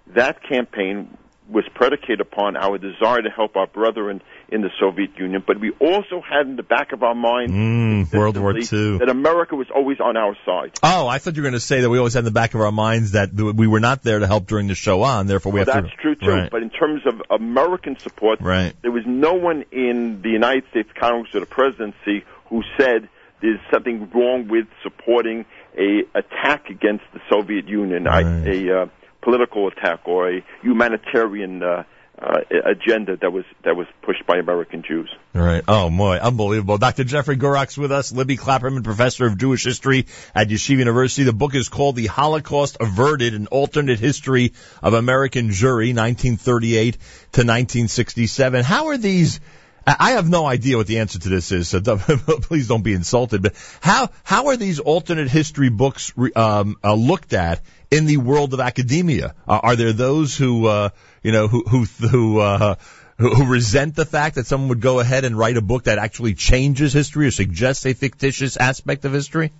that 0.08 0.44
campaign 0.48 1.17
was 1.48 1.64
predicated 1.75 2.22
upon 2.22 2.58
our 2.58 2.78
desire 2.80 3.22
to 3.22 3.30
help 3.30 3.56
our 3.56 3.68
brethren 3.68 4.22
in 4.50 4.62
the 4.62 4.70
Soviet 4.80 5.12
Union, 5.18 5.44
but 5.46 5.60
we 5.60 5.72
also 5.80 6.20
had 6.22 6.48
in 6.48 6.56
the 6.56 6.64
back 6.64 6.92
of 6.92 7.04
our 7.04 7.14
mind 7.14 7.52
Mm, 7.52 8.14
World 8.14 8.38
War 8.38 8.52
II. 8.58 8.98
that 8.98 9.10
America 9.10 9.56
was 9.56 9.68
always 9.74 10.00
on 10.00 10.18
our 10.18 10.36
side. 10.46 10.72
Oh, 10.82 11.08
I 11.08 11.20
thought 11.20 11.36
you 11.36 11.42
were 11.44 11.50
going 11.50 11.54
to 11.54 11.60
say 11.60 11.82
that 11.82 11.90
we 11.90 11.98
always 12.00 12.14
had 12.16 12.20
in 12.20 12.25
the 12.25 12.32
back 12.32 12.56
of 12.56 12.62
our 12.62 12.72
minds 12.72 13.12
that 13.12 13.32
we 13.34 13.68
were 13.68 13.80
not 13.80 14.02
there 14.02 14.20
to 14.20 14.28
help 14.28 14.48
during 14.48 14.68
the 14.68 14.75
show 14.75 15.04
on, 15.04 15.28
therefore 15.28 15.52
we 15.52 15.60
Well, 15.60 15.66
have 15.66 15.84
that's 15.84 15.86
to. 15.86 15.92
That's 15.92 16.02
true 16.02 16.16
too. 16.16 16.34
Right. 16.34 16.50
But 16.52 16.64
in 16.64 16.70
terms 16.72 17.04
of 17.06 17.22
American 17.30 18.00
support, 18.00 18.42
Right. 18.42 18.74
there 18.82 18.92
was 18.92 19.04
no 19.06 19.34
one 19.34 19.66
in 19.72 20.22
the 20.24 20.30
United 20.30 20.64
States 20.72 20.90
Congress 21.00 21.34
or 21.36 21.42
the 21.42 21.46
presidency 21.46 22.24
who 22.50 22.64
said 22.78 23.08
there's 23.42 23.60
something 23.72 24.10
wrong 24.16 24.48
with 24.48 24.66
supporting 24.82 25.46
a 25.78 26.04
attack 26.16 26.70
against 26.70 27.04
the 27.14 27.20
Soviet 27.30 27.68
Union, 27.68 28.06
Right. 28.06 28.25
a 28.25 28.82
uh, 28.82 28.86
political 29.25 29.67
attack 29.67 30.08
or 30.08 30.29
a 30.29 30.46
humanitarian 30.62 31.62
uh, 31.62 31.84
uh, 32.17 32.39
agenda 32.63 33.17
that 33.17 33.34
was 33.34 33.44
that 33.65 33.75
was 33.75 33.88
pushed 34.01 34.25
by 34.25 34.38
American 34.38 34.84
Jews. 34.88 35.13
Right. 35.34 35.63
Oh, 35.67 35.89
boy. 35.89 36.15
Unbelievable. 36.17 36.77
Dr. 36.77 37.03
Jeffrey 37.03 37.36
Gurock's 37.36 37.77
with 37.77 37.91
us, 37.91 38.13
Libby 38.13 38.38
Klapperman, 38.38 38.86
professor 38.86 39.25
of 39.25 39.38
Jewish 39.38 39.65
history 39.65 40.05
at 40.34 40.48
Yeshiva 40.48 40.77
University. 40.77 41.24
The 41.24 41.34
book 41.34 41.55
is 41.55 41.67
called 41.67 41.98
The 41.98 42.05
Holocaust 42.05 42.77
Averted, 42.79 43.34
an 43.34 43.48
alternate 43.48 44.00
history 44.00 44.53
of 44.82 44.94
American 44.94 45.50
Jewry, 45.50 45.94
1938 45.94 46.94
to 46.94 47.41
1967. 47.41 48.63
How 48.63 48.88
are 48.88 48.98
these, 48.98 49.41
I 49.88 50.12
have 50.12 50.27
no 50.27 50.46
idea 50.48 50.77
what 50.77 50.88
the 50.88 51.00
answer 51.00 51.20
to 51.20 51.30
this 51.30 51.51
is, 51.51 51.68
so 51.70 51.80
please 52.42 52.68
don't 52.68 52.82
be 52.82 52.94
insulted, 52.94 53.44
but 53.44 53.54
how, 53.82 54.10
how 54.24 54.48
are 54.48 54.58
these 54.58 54.80
alternate 54.80 55.30
history 55.30 55.70
books, 55.70 56.12
um, 56.36 56.77
uh, 56.84 56.96
looked 56.96 57.34
at 57.34 57.62
in 57.92 58.06
the 58.06 58.18
world 58.18 58.54
of 58.56 58.60
academia? 58.60 59.36
Uh, 59.48 59.60
are 59.62 59.75
there 59.75 59.94
those 59.94 60.36
who, 60.36 60.65
uh, 60.65 60.89
you 61.22 61.32
know, 61.32 61.48
who, 61.48 61.63
who, 61.63 61.84
who, 62.08 62.39
uh, 62.39 62.75
who 63.20 63.46
resent 63.46 63.96
the 63.96 64.06
fact 64.06 64.36
that 64.36 64.48
someone 64.48 64.70
would 64.70 64.82
go 64.82 65.00
ahead 65.00 65.24
and 65.24 65.38
write 65.38 65.56
a 65.56 65.62
book 65.62 65.84
that 65.84 66.00
actually 66.00 66.34
changes 66.34 66.92
history 66.92 67.27
or 67.27 67.32
suggests 67.32 67.86
a 67.86 67.94
fictitious 67.94 68.58
aspect 68.58 69.06
of 69.06 69.13
history? 69.13 69.54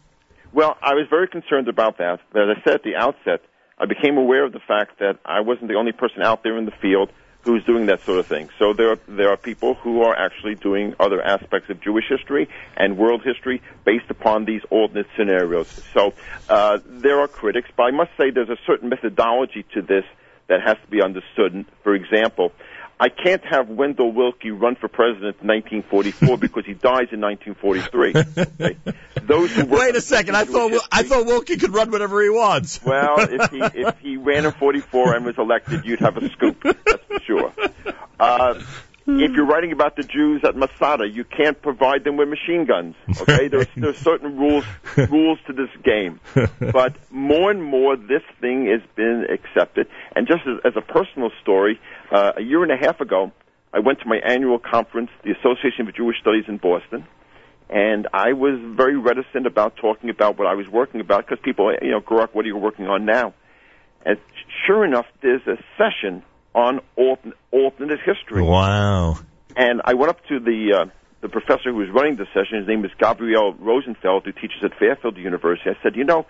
Well, 0.52 0.76
I 0.82 0.96
was 0.96 1.06
very 1.10 1.28
concerned 1.28 1.68
about 1.68 2.00
that. 2.00 2.20
As 2.32 2.58
I 2.58 2.64
said 2.64 2.76
at 2.76 2.84
the 2.84 2.96
outset, 2.96 3.42
I 3.78 3.86
became 3.86 4.18
aware 4.18 4.44
of 4.44 4.54
the 4.54 4.62
fact 4.68 5.00
that 5.00 5.20
I 5.24 5.42
wasn't 5.42 5.68
the 5.68 5.76
only 5.76 5.92
person 5.92 6.24
out 6.24 6.42
there 6.42 6.58
in 6.58 6.66
the 6.66 6.74
field 6.82 7.12
who 7.46 7.54
was 7.54 7.64
doing 7.64 7.86
that 7.86 8.04
sort 8.04 8.20
of 8.20 8.26
thing. 8.26 8.50
So 8.58 8.74
there 8.74 8.92
are, 8.92 9.00
there 9.08 9.30
are 9.30 9.38
people 9.38 9.76
who 9.76 10.02
are 10.02 10.16
actually 10.18 10.56
doing 10.56 10.96
other 11.00 11.22
aspects 11.22 11.70
of 11.70 11.80
Jewish 11.80 12.06
history 12.10 12.50
and 12.76 12.98
world 12.98 13.22
history 13.24 13.62
based 13.86 14.10
upon 14.10 14.46
these 14.46 14.62
alternate 14.72 15.06
scenarios. 15.16 15.68
So 15.94 16.14
uh, 16.50 16.80
there 16.86 17.20
are 17.20 17.28
critics, 17.28 17.70
but 17.78 17.84
I 17.84 17.92
must 17.92 18.12
say 18.18 18.32
there's 18.32 18.50
a 18.50 18.58
certain 18.66 18.90
methodology 18.90 19.64
to 19.76 19.84
this 19.84 20.04
that 20.48 20.62
has 20.64 20.78
to 20.84 20.88
be 20.90 21.02
understood. 21.02 21.66
For 21.84 21.94
example, 21.94 22.52
I 23.00 23.10
can't 23.10 23.44
have 23.46 23.68
Wendell 23.68 24.12
Willkie 24.14 24.52
run 24.52 24.76
for 24.76 24.88
president 24.88 25.38
in 25.42 25.48
1944 25.48 26.38
because 26.40 26.66
he 26.66 26.74
dies 26.74 27.10
in 27.12 27.20
1943. 27.22 28.14
Okay? 28.16 28.78
Those 29.22 29.52
who 29.52 29.66
Wait 29.66 29.96
a 29.96 30.02
second. 30.02 30.36
I 30.36 30.46
thought 30.46 30.72
I 30.92 31.04
thought 31.04 31.26
Wilkie 31.26 31.58
could 31.58 31.74
run 31.74 31.92
whatever 31.92 32.22
he 32.22 32.30
wants. 32.30 32.82
well, 32.84 33.16
if 33.20 33.52
he 33.52 33.62
if 33.80 34.00
he 34.00 34.18
ran 34.18 34.46
in 34.46 34.52
44 34.52 35.14
and 35.16 35.26
was 35.26 35.38
elected, 35.38 35.86
you'd 35.86 36.00
have 36.00 36.18
a 36.18 36.30
scoop. 36.30 36.62
That's 36.64 37.04
for 37.08 37.20
sure. 37.26 37.54
Uh, 38.20 38.62
if 39.08 39.32
you're 39.36 39.46
writing 39.46 39.72
about 39.72 39.96
the 39.96 40.04
Jews 40.04 40.42
at 40.44 40.56
Masada, 40.56 41.08
you 41.08 41.24
can't 41.24 41.62
provide 41.62 42.04
them 42.04 42.18
with 42.18 42.28
machine 42.28 42.66
guns. 42.66 42.96
Okay, 43.22 43.48
there's 43.48 43.68
there's 43.76 43.98
certain 43.98 44.38
rules 44.38 44.66
rules 44.98 45.40
to 45.48 45.54
this 45.54 45.70
game, 45.84 46.20
but 46.60 46.96
more 47.12 47.52
and 47.52 47.64
more 47.64 47.96
this 47.96 48.24
thing 48.42 48.68
has 48.68 48.82
been 48.96 49.26
accepted. 49.32 49.88
And 50.16 50.28
just 50.28 50.42
as, 50.48 50.60
as 50.66 50.74
a 50.76 50.82
personal 50.82 51.30
story, 51.42 51.80
uh, 52.12 52.34
a 52.38 52.42
year 52.42 52.64
and 52.64 52.72
a 52.72 52.78
half 52.78 53.00
ago, 53.02 53.32
I 53.74 53.80
went 53.80 54.00
to 54.00 54.08
my 54.08 54.18
annual 54.18 54.60
conference, 54.60 55.12
the 55.24 55.32
Association 55.32 55.86
for 55.86 55.92
Jewish 55.92 56.20
Studies 56.20 56.46
in 56.48 56.58
Boston 56.58 57.06
and 57.70 58.08
I 58.14 58.34
was 58.34 58.60
very 58.62 58.98
reticent 58.98 59.48
about 59.48 59.76
talking 59.78 60.10
about 60.10 60.38
what 60.38 60.48
I 60.48 60.54
was 60.54 60.68
working 60.68 61.02
about 61.02 61.26
because 61.26 61.40
people, 61.44 61.74
you 61.82 61.92
know, 61.92 62.00
Gurock, 62.00 62.30
what 62.34 62.46
are 62.46 62.48
you 62.48 62.58
working 62.58 62.86
on 62.86 63.06
now? 63.06 63.34
And 64.06 64.20
sure 64.68 64.86
enough, 64.86 65.08
there's 65.22 65.42
a 65.48 65.58
session 65.78 66.24
on 66.56 66.80
altern- 66.98 67.34
alternate 67.52 68.00
history, 68.00 68.42
Wow. 68.42 69.20
and 69.56 69.82
I 69.86 69.94
went 69.94 70.10
up 70.10 70.26
to 70.30 70.40
the 70.40 70.74
uh, 70.74 70.86
the 71.22 71.30
professor 71.30 71.70
who 71.72 71.76
was 71.76 71.90
running 71.90 72.16
the 72.16 72.26
session. 72.34 72.58
His 72.60 72.68
name 72.68 72.84
is 72.86 72.92
Gabriel 72.98 73.54
Rosenfeld, 73.60 74.26
who 74.26 74.32
teaches 74.32 74.64
at 74.64 74.74
Fairfield 74.80 75.18
University. 75.18 75.70
I 75.70 75.78
said, 75.84 75.96
you 75.96 76.06
know, 76.06 76.26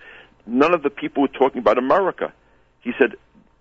none 0.46 0.74
of 0.74 0.82
the 0.84 0.89
people 0.89 1.22
were 1.22 1.27
talking 1.29 1.60
about 1.60 1.77
America. 1.77 2.34
He 2.82 2.91
said, 3.00 3.15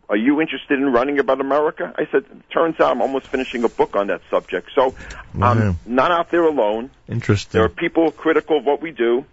are 0.09 0.17
you 0.17 0.41
interested 0.41 0.79
in 0.79 0.93
writing 0.93 1.19
about 1.19 1.41
America? 1.41 1.93
I 1.99 2.07
said, 2.13 2.25
turns 2.53 2.79
out 2.81 2.91
I'm 2.93 3.01
almost 3.03 3.27
finishing 3.29 3.65
a 3.65 3.69
book 3.69 3.97
on 3.97 4.09
that 4.09 4.21
subject. 4.31 4.71
So. 4.75 4.95
I'm 5.41 5.79
not 5.87 6.11
out 6.13 6.31
there 6.31 6.45
alone. 6.45 6.91
Interesting. 7.09 7.59
There 7.59 7.65
are 7.65 7.69
people 7.69 8.11
critical 8.13 8.59
of 8.59 8.65
what 8.65 8.81
we 8.81 8.93
do, 8.93 9.25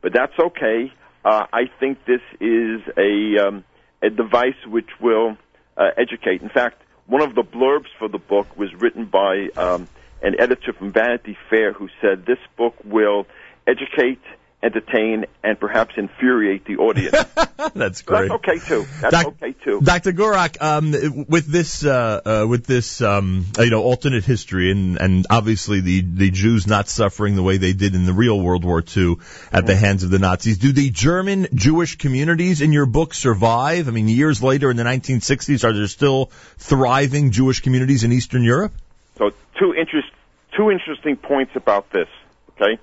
but 0.00 0.12
that's 0.14 0.36
okay. 0.38 0.90
Uh, 1.24 1.46
I 1.52 1.64
think 1.78 2.04
this 2.06 2.22
is 2.40 2.80
a 2.96 3.46
um, 3.46 3.64
a 4.02 4.08
device 4.08 4.56
which 4.66 4.88
will 5.00 5.36
uh, 5.80 5.90
educate. 5.96 6.42
In 6.42 6.50
fact, 6.50 6.82
one 7.06 7.22
of 7.22 7.34
the 7.34 7.42
blurbs 7.42 7.88
for 7.98 8.08
the 8.08 8.18
book 8.18 8.56
was 8.56 8.72
written 8.74 9.06
by 9.06 9.48
um, 9.56 9.88
an 10.22 10.38
editor 10.38 10.72
from 10.72 10.92
Vanity 10.92 11.36
Fair 11.48 11.72
who 11.72 11.88
said 12.00 12.26
this 12.26 12.38
book 12.56 12.74
will 12.84 13.26
educate, 13.66 14.20
entertain, 14.62 15.24
and 15.42 15.58
perhaps 15.58 15.94
infuriate 15.96 16.66
the 16.66 16.76
audience. 16.76 17.16
That's 17.74 18.02
great. 18.02 18.28
that's 18.28 18.32
okay 18.32 18.58
too. 18.58 18.86
That's 19.00 19.12
Doc- 19.12 19.26
okay 19.26 19.52
too. 19.52 19.80
Dr. 19.82 20.12
Gurock, 20.12 20.60
um, 20.62 21.26
with 21.28 21.46
this, 21.46 21.84
uh, 21.84 22.20
uh, 22.24 22.46
with 22.48 22.64
this, 22.64 23.02
um, 23.02 23.44
uh, 23.58 23.62
you 23.62 23.70
know, 23.70 23.82
alternate 23.82 24.24
history, 24.24 24.70
and 24.70 24.98
and 24.98 25.26
obviously 25.28 25.80
the 25.80 26.00
the 26.00 26.30
Jews 26.30 26.66
not 26.66 26.88
suffering 26.88 27.36
the 27.36 27.42
way 27.42 27.58
they 27.58 27.74
did 27.74 27.94
in 27.94 28.06
the 28.06 28.14
real 28.14 28.40
World 28.40 28.64
War 28.64 28.82
II 28.96 29.16
at 29.52 29.66
the 29.66 29.76
hands 29.76 30.04
of 30.04 30.10
the 30.10 30.18
Nazis. 30.18 30.56
Do 30.56 30.72
the 30.72 30.88
German 30.90 31.48
Jewish 31.54 31.96
communities 31.96 32.62
in 32.62 32.72
your 32.72 32.86
book 32.86 33.12
survive? 33.12 33.88
I 33.88 33.90
mean, 33.90 34.08
years 34.08 34.42
later 34.42 34.70
in 34.70 34.78
the 34.78 34.84
1960s, 34.84 35.62
are 35.62 35.74
there 35.74 35.86
still 35.86 36.30
thriving 36.56 37.30
Jewish 37.30 37.60
communities 37.60 38.04
in 38.04 38.12
Eastern 38.12 38.42
Europe? 38.42 38.72
So 39.18 39.32
two 39.58 39.74
interest, 39.74 40.08
two 40.56 40.70
interesting 40.70 41.16
points 41.16 41.52
about 41.56 41.90
this. 41.90 42.08
Okay, 42.56 42.80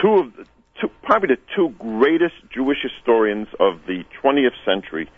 two 0.00 0.14
of 0.18 0.36
the, 0.36 0.46
two, 0.80 0.90
probably 1.02 1.34
the 1.36 1.40
two 1.56 1.70
greatest 1.78 2.34
Jewish 2.52 2.78
historians 2.82 3.48
of 3.60 3.80
the 3.86 4.04
20th 4.22 4.54
century. 4.64 5.08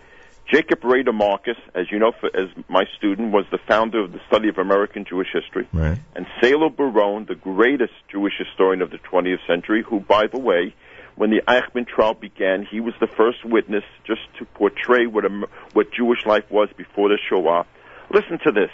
Jacob 0.52 0.82
Rader 0.82 1.12
Marcus, 1.12 1.56
as 1.76 1.86
you 1.92 1.98
know, 2.00 2.10
for, 2.18 2.28
as 2.34 2.48
my 2.68 2.82
student, 2.98 3.32
was 3.32 3.44
the 3.52 3.58
founder 3.68 4.00
of 4.00 4.12
the 4.12 4.18
study 4.26 4.48
of 4.48 4.58
American 4.58 5.04
Jewish 5.08 5.28
history, 5.32 5.68
Right. 5.72 5.98
and 6.16 6.26
Salo 6.42 6.68
Baron, 6.70 7.26
the 7.26 7.36
greatest 7.36 7.92
Jewish 8.10 8.32
historian 8.36 8.82
of 8.82 8.90
the 8.90 8.98
20th 8.98 9.46
century, 9.46 9.84
who, 9.86 10.00
by 10.00 10.26
the 10.26 10.40
way, 10.40 10.74
when 11.14 11.30
the 11.30 11.42
Eichmann 11.46 11.86
trial 11.86 12.14
began, 12.14 12.66
he 12.68 12.80
was 12.80 12.94
the 12.98 13.06
first 13.06 13.44
witness 13.44 13.84
just 14.04 14.22
to 14.38 14.44
portray 14.44 15.06
what, 15.06 15.24
a, 15.24 15.46
what 15.72 15.92
Jewish 15.92 16.26
life 16.26 16.50
was 16.50 16.68
before 16.76 17.08
the 17.10 17.18
Shoah. 17.28 17.64
Listen 18.12 18.38
to 18.44 18.50
this. 18.52 18.70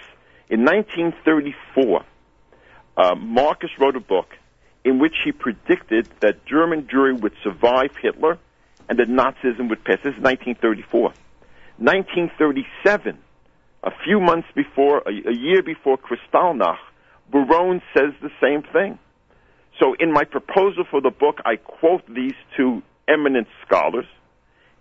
In 0.49 0.65
1934, 0.65 2.05
uh, 2.97 3.15
Marcus 3.17 3.71
wrote 3.79 3.97
a 3.97 4.01
book 4.01 4.29
in 4.87 5.01
which 5.01 5.17
he 5.25 5.33
predicted 5.33 6.09
that 6.21 6.47
German 6.47 6.85
Jewry 6.85 7.21
would 7.21 7.35
survive 7.43 7.91
Hitler 8.01 8.39
and 8.89 9.01
that 9.01 9.09
Nazism 9.09 9.69
would 9.69 9.85
pass. 9.85 9.99
This 10.05 10.15
is 10.15 10.23
1934. 10.23 11.13
1937, 11.79 13.19
a 13.83 13.91
few 14.05 14.21
months 14.21 14.47
before, 14.55 14.99
a, 14.99 15.11
a 15.11 15.35
year 15.35 15.61
before 15.65 15.99
Kristallnacht, 15.99 16.79
Baron 17.29 17.83
says 17.93 18.15
the 18.23 18.31
same 18.41 18.63
thing. 18.63 19.01
So 19.81 19.95
in 19.99 20.13
my 20.13 20.23
proposal 20.23 20.85
for 20.89 21.01
the 21.01 21.11
book, 21.11 21.41
I 21.45 21.57
quote 21.57 22.07
these 22.09 22.37
two 22.57 22.83
eminent 23.09 23.49
scholars, 23.67 24.07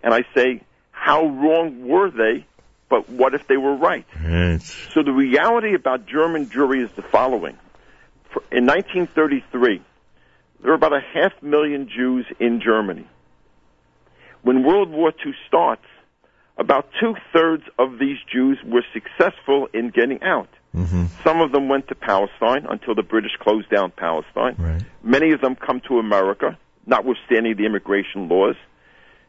and 0.04 0.14
I 0.14 0.20
say, 0.36 0.62
how 0.92 1.26
wrong 1.26 1.88
were 1.88 2.10
they, 2.12 2.46
but 2.88 3.08
what 3.10 3.34
if 3.34 3.48
they 3.48 3.56
were 3.56 3.74
right? 3.74 4.06
So 4.94 5.02
the 5.02 5.12
reality 5.12 5.74
about 5.74 6.06
German 6.06 6.46
Jewry 6.46 6.84
is 6.84 6.92
the 6.94 7.02
following. 7.02 7.58
In 8.52 8.66
1933, 8.66 9.82
there 10.60 10.70
were 10.70 10.76
about 10.76 10.92
a 10.92 11.00
half 11.14 11.32
million 11.42 11.88
Jews 11.88 12.26
in 12.40 12.60
Germany. 12.64 13.06
When 14.42 14.64
World 14.64 14.90
War 14.90 15.12
II 15.24 15.32
starts, 15.46 15.84
about 16.58 16.88
two 17.00 17.14
thirds 17.32 17.64
of 17.78 17.98
these 17.98 18.16
Jews 18.32 18.58
were 18.64 18.84
successful 18.92 19.68
in 19.74 19.90
getting 19.90 20.22
out. 20.22 20.48
Mm-hmm. 20.74 21.06
Some 21.24 21.40
of 21.40 21.52
them 21.52 21.68
went 21.68 21.88
to 21.88 21.94
Palestine 21.94 22.66
until 22.68 22.94
the 22.94 23.02
British 23.02 23.32
closed 23.40 23.68
down 23.70 23.90
Palestine. 23.90 24.56
Right. 24.58 24.82
Many 25.02 25.32
of 25.32 25.40
them 25.40 25.56
come 25.56 25.80
to 25.88 25.98
America, 25.98 26.58
notwithstanding 26.86 27.56
the 27.56 27.66
immigration 27.66 28.28
laws. 28.28 28.56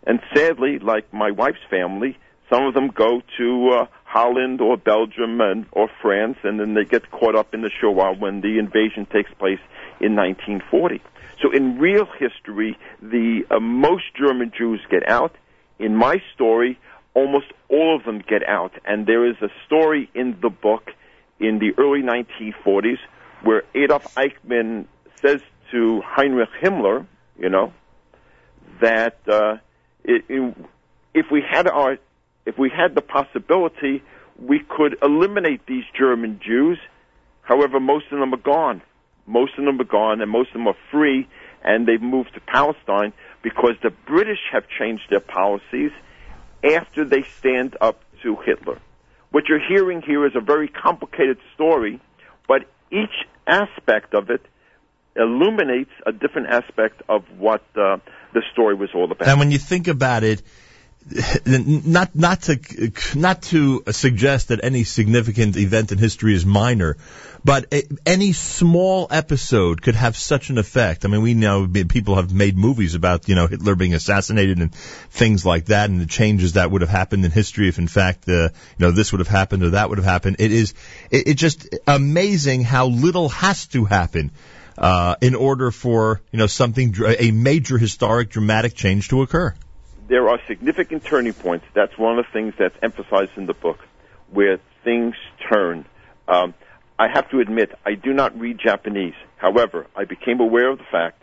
And 0.06 0.20
sadly, 0.34 0.80
like 0.80 1.12
my 1.14 1.32
wife's 1.32 1.64
family, 1.70 2.18
some 2.50 2.66
of 2.66 2.74
them 2.74 2.90
go 2.90 3.22
to 3.38 3.70
uh, 3.70 3.86
Holland 4.04 4.62
or 4.62 4.78
Belgium 4.78 5.42
and 5.42 5.66
or 5.72 5.90
France, 6.02 6.38
and 6.44 6.60
then 6.60 6.74
they 6.74 6.86
get 6.86 7.12
caught 7.12 7.36
up 7.36 7.54
in 7.54 7.62
the 7.62 7.70
Shoah 7.70 8.14
when 8.14 8.42
the 8.42 8.58
invasion 8.58 9.06
takes 9.06 9.32
place 9.34 9.60
in 10.00 10.16
1940. 10.16 11.02
So 11.42 11.52
in 11.52 11.78
real 11.78 12.06
history, 12.18 12.78
the 13.02 13.42
uh, 13.52 13.60
most 13.60 14.06
German 14.16 14.52
Jews 14.58 14.82
get 14.90 15.08
out. 15.08 15.36
In 15.80 15.96
my 15.96 16.22
story, 16.34 16.80
almost 17.14 17.48
all 17.70 17.96
of 17.96 18.04
them 18.04 18.24
get 18.28 18.48
out, 18.48 18.72
and 18.86 19.06
there 19.06 19.26
is 19.26 19.36
a 19.42 19.50
story 19.66 20.10
in 20.16 20.38
the 20.42 20.50
book 20.50 20.92
in 21.40 21.60
the 21.60 21.74
early 21.78 22.02
1940s 22.02 22.98
where 23.44 23.64
Adolf 23.76 24.16
Eichmann 24.16 24.86
says 25.22 25.42
to 25.72 26.02
Heinrich 26.04 26.50
Himmler, 26.62 27.06
you 27.38 27.50
know, 27.50 27.74
that 28.82 29.20
uh, 29.28 29.58
it, 30.04 30.26
it, 30.30 30.56
if 31.14 31.28
we 31.32 31.42
had 31.48 31.68
our 31.68 31.98
if 32.46 32.58
we 32.58 32.70
had 32.70 32.96
the 32.96 33.02
possibility, 33.02 34.02
we 34.40 34.60
could 34.60 34.98
eliminate 35.02 35.66
these 35.68 35.84
German 35.98 36.40
Jews. 36.44 36.80
However, 37.42 37.80
most 37.80 38.06
of 38.12 38.20
them 38.20 38.34
are 38.34 38.38
gone. 38.38 38.82
Most 39.28 39.52
of 39.58 39.66
them 39.66 39.80
are 39.80 39.84
gone, 39.84 40.22
and 40.22 40.32
most 40.32 40.50
of 40.50 40.54
them 40.54 40.68
are 40.68 40.78
free, 40.90 41.28
and 41.64 41.86
they've 41.86 42.02
moved 42.02 42.34
to 42.34 42.40
Palestine 42.40 43.14
because 43.44 43.76
the 43.84 43.92
British 44.08 44.40
have 44.52 44.64
changed 44.80 45.04
their 45.10 45.20
policies 45.20 45.92
after 46.64 47.06
they 47.06 47.24
stand 47.38 47.76
up 47.80 48.02
to 48.24 48.38
Hitler. 48.38 48.80
What 49.32 49.44
you're 49.50 49.66
hearing 49.68 50.02
here 50.02 50.26
is 50.26 50.34
a 50.36 50.40
very 50.40 50.70
complicated 50.70 51.38
story, 51.54 52.00
but 52.48 52.62
each 52.92 53.28
aspect 53.46 54.14
of 54.14 54.30
it 54.30 54.42
illuminates 55.16 55.92
a 56.06 56.12
different 56.12 56.48
aspect 56.48 57.02
of 57.10 57.24
what 57.38 57.62
uh, 57.76 57.98
the 58.34 58.42
story 58.54 58.76
was 58.76 58.90
all 58.96 59.12
about. 59.12 59.28
And 59.28 59.40
when 59.40 59.52
you 59.52 59.58
think 59.58 59.88
about 59.88 60.24
it, 60.24 60.42
not 61.46 62.16
not 62.16 62.42
to 62.44 62.60
not 63.16 63.42
to 63.44 63.84
suggest 63.92 64.50
that 64.50 64.60
any 64.64 64.84
significant 64.84 65.56
event 65.56 65.92
in 65.92 65.98
history 65.98 66.36
is 66.36 66.46
minor, 66.46 66.98
but 67.46 67.74
any 68.06 68.34
small 68.34 69.08
episode 69.10 69.82
could 69.82 69.96
have 69.96 70.18
such 70.18 70.50
an 70.50 70.58
effect. 70.58 71.06
I 71.06 71.08
mean, 71.08 71.22
we 71.22 71.34
know 71.34 71.68
people 71.68 72.16
have 72.16 72.34
made 72.34 72.58
movies 72.58 72.94
about 72.94 73.30
you 73.30 73.36
know 73.36 73.48
Hitler 73.48 73.76
being 73.76 73.94
assassinated 73.94 74.60
and 74.60 74.74
things 74.74 75.46
like 75.46 75.66
that, 75.66 75.90
and 75.90 76.02
the 76.02 76.06
changes 76.06 76.54
that 76.54 76.72
would 76.72 76.82
have 76.82 76.90
happened 76.90 77.24
in 77.24 77.32
history 77.32 77.70
if, 77.70 77.78
in 77.78 77.88
fact, 77.88 78.28
uh, 78.28 78.32
you 78.32 78.50
know 78.80 78.92
this 78.92 79.14
would 79.14 79.20
have 79.20 79.30
happened 79.30 79.64
or 79.64 79.70
that 79.72 79.90
would 79.90 80.00
have 80.00 80.06
happened. 80.06 80.38
It 80.40 80.52
is 80.52 80.74
it, 81.10 81.28
it's 81.28 81.42
just 81.42 81.74
amazing 81.88 82.64
how 82.64 82.88
little 82.88 83.30
has 83.30 83.68
to 83.68 83.86
happen. 83.86 84.32
Uh, 84.78 85.16
in 85.22 85.34
order 85.34 85.72
for 85.72 86.22
you 86.32 86.38
know 86.38 86.46
something 86.46 86.94
a 87.18 87.32
major 87.32 87.80
historic 87.80 88.30
dramatic 88.30 88.76
change 88.76 89.08
to 89.10 89.24
occur 89.24 89.56
there 90.08 90.30
are 90.30 90.40
significant 90.48 91.04
turning 91.04 91.34
points. 91.34 91.66
That's 91.74 91.98
one 91.98 92.18
of 92.18 92.26
the 92.26 92.32
things 92.32 92.54
that's 92.58 92.76
emphasized 92.82 93.32
in 93.38 93.46
the 93.46 93.54
book, 93.54 93.80
where 94.32 94.60
things 94.84 95.16
turn. 95.52 95.86
Um, 96.28 96.54
I 97.00 97.08
have 97.08 97.30
to 97.32 97.40
admit, 97.40 97.72
I 97.86 97.94
do 97.94 98.14
not 98.14 98.38
read 98.40 98.60
Japanese. 98.60 99.14
However, 99.38 99.88
I 99.96 100.06
became 100.06 100.40
aware 100.40 100.70
of 100.70 100.80
the 100.80 100.86
fact 100.92 101.22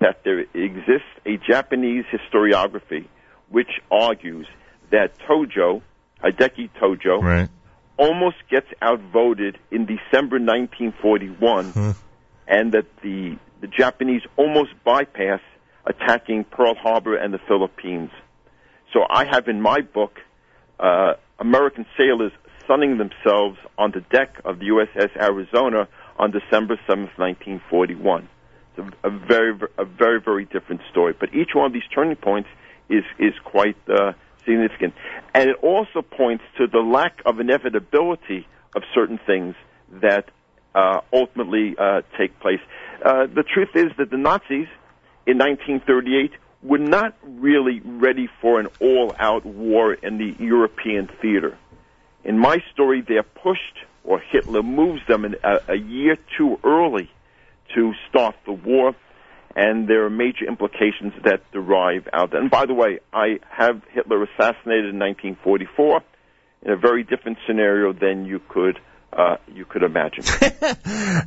that 0.00 0.22
there 0.24 0.40
exists 0.40 1.08
a 1.24 1.36
Japanese 1.36 2.04
historiography 2.12 3.06
which 3.48 3.80
argues 3.90 4.46
that 4.90 5.16
Tojo, 5.20 5.82
Hideki 6.22 6.70
Tojo, 6.80 7.22
right. 7.22 7.48
almost 7.96 8.36
gets 8.50 8.66
outvoted 8.82 9.58
in 9.70 9.86
December 9.86 10.38
1941, 10.38 11.72
huh. 11.72 11.92
and 12.48 12.72
that 12.72 12.86
the 13.02 13.38
the 13.60 13.68
Japanese 13.68 14.22
almost 14.36 14.72
bypass 14.84 15.40
attacking 15.86 16.44
Pearl 16.44 16.74
Harbor 16.74 17.16
and 17.16 17.32
the 17.32 17.38
Philippines. 17.38 18.10
So 18.94 19.00
I 19.10 19.24
have 19.24 19.48
in 19.48 19.60
my 19.60 19.80
book 19.80 20.20
uh, 20.78 21.14
American 21.40 21.84
sailors 21.98 22.32
sunning 22.66 22.96
themselves 22.96 23.58
on 23.76 23.90
the 23.90 24.00
deck 24.00 24.40
of 24.44 24.60
the 24.60 24.66
USS 24.66 25.10
Arizona 25.20 25.88
on 26.16 26.30
December 26.30 26.76
7th, 26.88 27.18
1941. 27.18 28.28
It's 28.76 28.94
a, 29.02 29.08
a 29.08 29.10
very, 29.10 29.52
a 29.76 29.84
very, 29.84 30.20
very 30.20 30.44
different 30.44 30.80
story. 30.90 31.12
But 31.18 31.34
each 31.34 31.50
one 31.54 31.66
of 31.66 31.72
these 31.72 31.82
turning 31.92 32.16
points 32.16 32.48
is 32.88 33.02
is 33.18 33.32
quite 33.44 33.76
uh, 33.88 34.12
significant, 34.44 34.94
and 35.34 35.50
it 35.50 35.56
also 35.62 36.02
points 36.02 36.44
to 36.58 36.66
the 36.66 36.80
lack 36.80 37.20
of 37.26 37.40
inevitability 37.40 38.46
of 38.76 38.82
certain 38.94 39.18
things 39.26 39.54
that 40.02 40.30
uh, 40.74 41.00
ultimately 41.12 41.74
uh, 41.78 42.02
take 42.18 42.38
place. 42.40 42.60
Uh, 43.04 43.26
the 43.26 43.42
truth 43.42 43.70
is 43.74 43.90
that 43.98 44.10
the 44.10 44.18
Nazis 44.18 44.68
in 45.26 45.38
1938 45.38 46.32
were 46.64 46.78
not 46.78 47.14
really 47.22 47.80
ready 47.84 48.28
for 48.40 48.58
an 48.58 48.68
all-out 48.80 49.44
war 49.44 49.92
in 49.92 50.16
the 50.18 50.34
European 50.42 51.08
theater. 51.20 51.56
In 52.24 52.38
my 52.38 52.58
story, 52.72 53.04
they're 53.06 53.22
pushed, 53.22 53.78
or 54.02 54.18
Hitler 54.18 54.62
moves 54.62 55.02
them 55.06 55.26
a, 55.26 55.60
a 55.68 55.76
year 55.76 56.16
too 56.38 56.58
early 56.64 57.10
to 57.74 57.92
start 58.08 58.34
the 58.46 58.52
war, 58.52 58.94
and 59.54 59.86
there 59.86 60.04
are 60.06 60.10
major 60.10 60.46
implications 60.46 61.12
that 61.24 61.40
derive 61.52 62.08
out. 62.12 62.34
And 62.34 62.50
by 62.50 62.64
the 62.64 62.74
way, 62.74 63.00
I 63.12 63.40
have 63.50 63.82
Hitler 63.92 64.22
assassinated 64.24 64.90
in 64.90 64.98
1944 64.98 66.02
in 66.62 66.72
a 66.72 66.76
very 66.76 67.04
different 67.04 67.38
scenario 67.46 67.92
than 67.92 68.24
you 68.24 68.40
could 68.48 68.80
uh, 69.16 69.36
you 69.54 69.64
could 69.64 69.82
imagine. 69.82 70.24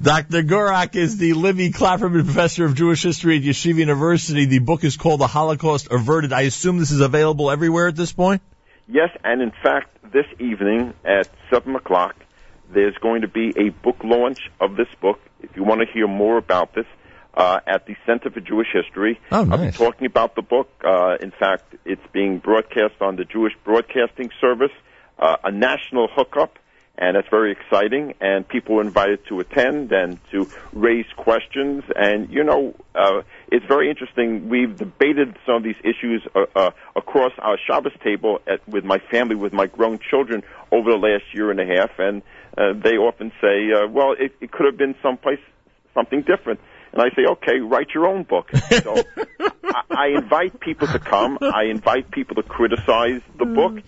Dr. 0.01 0.43
Gurock 0.43 0.95
is 0.95 1.17
the 1.17 1.33
Libby 1.33 1.71
Klapperman 1.71 2.25
Professor 2.25 2.65
of 2.65 2.75
Jewish 2.75 3.03
History 3.03 3.37
at 3.37 3.43
Yeshiva 3.43 3.77
University. 3.77 4.45
The 4.45 4.59
book 4.59 4.83
is 4.83 4.97
called 4.97 5.21
The 5.21 5.27
Holocaust 5.27 5.87
Averted. 5.89 6.33
I 6.33 6.41
assume 6.41 6.79
this 6.79 6.91
is 6.91 6.99
available 6.99 7.49
everywhere 7.49 7.87
at 7.87 7.95
this 7.95 8.11
point? 8.11 8.41
Yes, 8.87 9.09
and 9.23 9.41
in 9.41 9.51
fact, 9.63 10.11
this 10.11 10.25
evening 10.39 10.93
at 11.05 11.29
7 11.49 11.75
o'clock, 11.75 12.15
there's 12.73 12.95
going 12.97 13.21
to 13.21 13.27
be 13.27 13.53
a 13.57 13.69
book 13.69 14.03
launch 14.03 14.39
of 14.59 14.75
this 14.75 14.89
book. 15.01 15.19
If 15.41 15.55
you 15.55 15.63
want 15.63 15.81
to 15.81 15.87
hear 15.87 16.07
more 16.07 16.37
about 16.37 16.73
this, 16.73 16.85
uh, 17.33 17.59
at 17.67 17.85
the 17.85 17.95
Center 18.05 18.31
for 18.31 18.39
Jewish 18.39 18.69
History. 18.73 19.19
Oh, 19.31 19.43
nice. 19.43 19.59
I'll 19.59 19.65
be 19.67 19.71
talking 19.71 20.07
about 20.07 20.35
the 20.35 20.41
book. 20.41 20.69
Uh, 20.83 21.17
in 21.21 21.29
fact, 21.29 21.75
it's 21.85 22.01
being 22.11 22.39
broadcast 22.39 22.95
on 22.99 23.15
the 23.15 23.25
Jewish 23.25 23.53
Broadcasting 23.63 24.31
Service, 24.41 24.71
uh, 25.19 25.37
a 25.43 25.51
national 25.51 26.07
hookup 26.11 26.57
and 26.97 27.15
that's 27.15 27.27
very 27.29 27.51
exciting. 27.51 28.13
And 28.19 28.47
people 28.47 28.79
are 28.79 28.81
invited 28.81 29.25
to 29.27 29.39
attend 29.39 29.91
and 29.91 30.19
to 30.31 30.49
raise 30.73 31.05
questions. 31.15 31.83
And 31.95 32.29
you 32.31 32.43
know, 32.43 32.75
uh, 32.95 33.21
it's 33.51 33.65
very 33.65 33.89
interesting. 33.89 34.49
We've 34.49 34.75
debated 34.75 35.35
some 35.45 35.55
of 35.55 35.63
these 35.63 35.79
issues 35.83 36.25
uh, 36.35 36.45
uh, 36.55 36.71
across 36.95 37.33
our 37.39 37.57
Shabbos 37.67 37.93
table 38.03 38.39
at, 38.47 38.67
with 38.67 38.83
my 38.83 38.99
family, 39.11 39.35
with 39.35 39.53
my 39.53 39.67
grown 39.67 39.99
children 40.09 40.43
over 40.71 40.91
the 40.91 40.97
last 40.97 41.23
year 41.33 41.51
and 41.51 41.59
a 41.59 41.65
half, 41.65 41.91
and 41.99 42.21
uh, 42.57 42.73
they 42.73 42.97
often 42.97 43.31
say, 43.41 43.71
uh, 43.71 43.87
"Well, 43.87 44.13
it, 44.17 44.33
it 44.41 44.51
could 44.51 44.65
have 44.65 44.77
been 44.77 44.95
someplace 45.01 45.39
something 45.93 46.21
different." 46.21 46.59
And 46.93 47.01
I 47.01 47.13
say, 47.15 47.25
okay, 47.29 47.59
write 47.59 47.89
your 47.93 48.07
own 48.07 48.23
book. 48.23 48.49
So 48.55 48.95
I, 49.39 49.83
I 49.89 50.07
invite 50.17 50.59
people 50.59 50.87
to 50.87 50.99
come. 50.99 51.37
I 51.41 51.65
invite 51.65 52.09
people 52.09 52.35
to 52.35 52.43
criticize 52.43 53.21
the 53.37 53.45
book, 53.45 53.83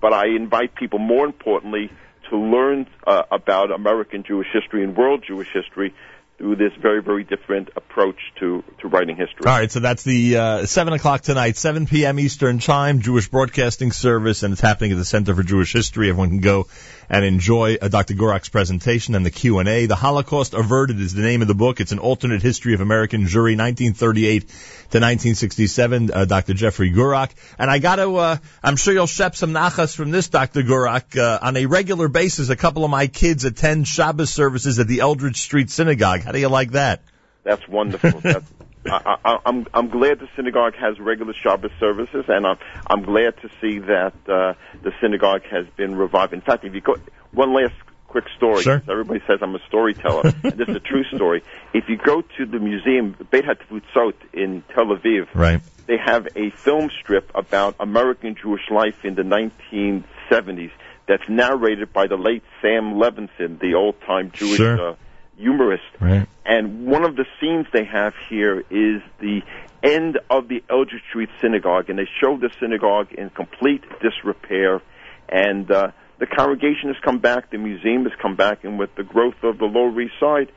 but 0.00 0.12
I 0.12 0.26
invite 0.26 0.74
people, 0.74 0.98
more 0.98 1.24
importantly, 1.24 1.90
to 2.30 2.36
learn 2.36 2.86
uh, 3.06 3.22
about 3.30 3.70
American 3.70 4.22
Jewish 4.22 4.48
history 4.52 4.82
and 4.84 4.96
world 4.96 5.24
Jewish 5.26 5.48
history 5.52 5.94
through 6.38 6.56
this 6.56 6.72
very, 6.80 7.00
very 7.00 7.22
different 7.22 7.68
approach 7.76 8.18
to, 8.40 8.64
to 8.80 8.88
writing 8.88 9.16
history. 9.16 9.46
All 9.46 9.56
right, 9.56 9.70
so 9.70 9.80
that's 9.80 10.02
the 10.02 10.36
uh, 10.36 10.66
7 10.66 10.92
o'clock 10.92 11.20
tonight, 11.20 11.56
7 11.56 11.86
p.m. 11.86 12.18
Eastern 12.18 12.58
Time, 12.58 13.00
Jewish 13.00 13.28
Broadcasting 13.28 13.92
Service, 13.92 14.42
and 14.42 14.52
it's 14.52 14.60
happening 14.60 14.92
at 14.92 14.98
the 14.98 15.04
Center 15.04 15.34
for 15.34 15.42
Jewish 15.42 15.72
History. 15.72 16.08
Everyone 16.08 16.30
can 16.30 16.40
go 16.40 16.66
and 17.08 17.24
enjoy 17.24 17.76
uh, 17.80 17.88
Dr. 17.88 18.14
Gurock's 18.14 18.48
presentation 18.48 19.14
and 19.14 19.24
the 19.24 19.30
Q&A. 19.30 19.86
The 19.86 19.96
Holocaust 19.96 20.54
Averted 20.54 21.00
is 21.00 21.14
the 21.14 21.22
name 21.22 21.42
of 21.42 21.48
the 21.48 21.54
book. 21.54 21.80
It's 21.80 21.92
an 21.92 21.98
alternate 21.98 22.42
history 22.42 22.74
of 22.74 22.80
American 22.80 23.22
Jewry, 23.22 23.56
1938 23.56 24.40
to 24.40 25.00
1967, 25.00 26.10
uh, 26.12 26.24
Dr. 26.24 26.54
Jeffrey 26.54 26.90
Gurock. 26.90 27.30
And 27.58 27.70
I 27.70 27.78
got 27.78 27.96
to, 27.96 28.16
uh, 28.16 28.36
I'm 28.62 28.76
sure 28.76 28.94
you'll 28.94 29.06
shep 29.06 29.36
some 29.36 29.52
nachas 29.52 29.94
from 29.94 30.10
this, 30.10 30.28
Dr. 30.28 30.62
Gurock. 30.62 31.18
Uh, 31.18 31.38
on 31.42 31.56
a 31.56 31.66
regular 31.66 32.08
basis, 32.08 32.48
a 32.48 32.56
couple 32.56 32.84
of 32.84 32.90
my 32.90 33.06
kids 33.06 33.44
attend 33.44 33.88
Shabbos 33.88 34.30
services 34.30 34.78
at 34.78 34.86
the 34.86 35.00
Eldridge 35.00 35.38
Street 35.38 35.70
Synagogue. 35.70 36.20
How 36.22 36.32
do 36.32 36.38
you 36.38 36.48
like 36.48 36.72
that? 36.72 37.02
That's 37.44 37.66
wonderful. 37.68 38.20
That's, 38.20 38.50
I, 38.86 39.16
I, 39.24 39.38
I'm 39.46 39.66
I'm 39.72 39.88
glad 39.88 40.18
the 40.20 40.28
synagogue 40.36 40.74
has 40.76 40.98
regular 41.00 41.32
Shabbos 41.34 41.70
services, 41.80 42.24
and 42.28 42.46
I'm 42.46 42.58
I'm 42.86 43.02
glad 43.02 43.34
to 43.42 43.48
see 43.60 43.78
that 43.80 44.14
uh, 44.28 44.54
the 44.82 44.92
synagogue 45.00 45.42
has 45.50 45.66
been 45.76 45.96
revived. 45.96 46.32
In 46.32 46.40
fact, 46.40 46.64
if 46.64 46.74
you 46.74 46.80
go, 46.80 46.96
one 47.32 47.54
last 47.54 47.74
quick 48.08 48.24
story. 48.36 48.62
Sure. 48.62 48.82
Everybody 48.88 49.20
says 49.26 49.38
I'm 49.42 49.54
a 49.54 49.60
storyteller, 49.66 50.22
and 50.44 50.52
this 50.52 50.68
is 50.68 50.76
a 50.76 50.80
true 50.80 51.04
story. 51.14 51.42
If 51.72 51.88
you 51.88 51.96
go 51.96 52.20
to 52.20 52.46
the 52.46 52.58
museum 52.58 53.16
Beit 53.30 53.44
HaTfutzot 53.44 54.14
in 54.32 54.62
Tel 54.74 54.86
Aviv, 54.86 55.26
Right. 55.34 55.60
they 55.86 55.96
have 55.96 56.28
a 56.36 56.50
film 56.50 56.90
strip 57.00 57.30
about 57.34 57.74
American 57.80 58.36
Jewish 58.40 58.70
life 58.70 59.04
in 59.04 59.14
the 59.16 59.22
1970s 59.22 60.70
that's 61.06 61.28
narrated 61.28 61.92
by 61.92 62.06
the 62.06 62.16
late 62.16 62.42
Sam 62.62 62.94
Levenson, 62.94 63.58
the 63.60 63.74
old-time 63.74 64.30
Jewish 64.32 64.56
Sure. 64.56 64.90
uh, 64.90 64.94
humorist. 65.36 65.84
Right. 66.00 66.26
And 66.44 66.86
one 66.86 67.04
of 67.04 67.16
the 67.16 67.24
scenes 67.40 67.66
they 67.72 67.84
have 67.84 68.14
here 68.28 68.60
is 68.60 69.02
the 69.20 69.42
end 69.82 70.18
of 70.30 70.48
the 70.48 70.62
Eldridge 70.68 71.02
Street 71.08 71.30
Synagogue, 71.40 71.90
and 71.90 71.98
they 71.98 72.08
show 72.20 72.36
the 72.38 72.50
synagogue 72.60 73.12
in 73.12 73.30
complete 73.30 73.82
disrepair. 74.00 74.80
And 75.28 75.70
uh, 75.70 75.92
the 76.18 76.26
congregation 76.26 76.88
has 76.88 76.96
come 77.02 77.18
back, 77.18 77.50
the 77.50 77.58
museum 77.58 78.04
has 78.04 78.12
come 78.20 78.36
back, 78.36 78.64
and 78.64 78.78
with 78.78 78.94
the 78.94 79.04
growth 79.04 79.42
of 79.42 79.58
the 79.58 79.66
Lower 79.66 80.00
East 80.00 80.14
Side, 80.20 80.50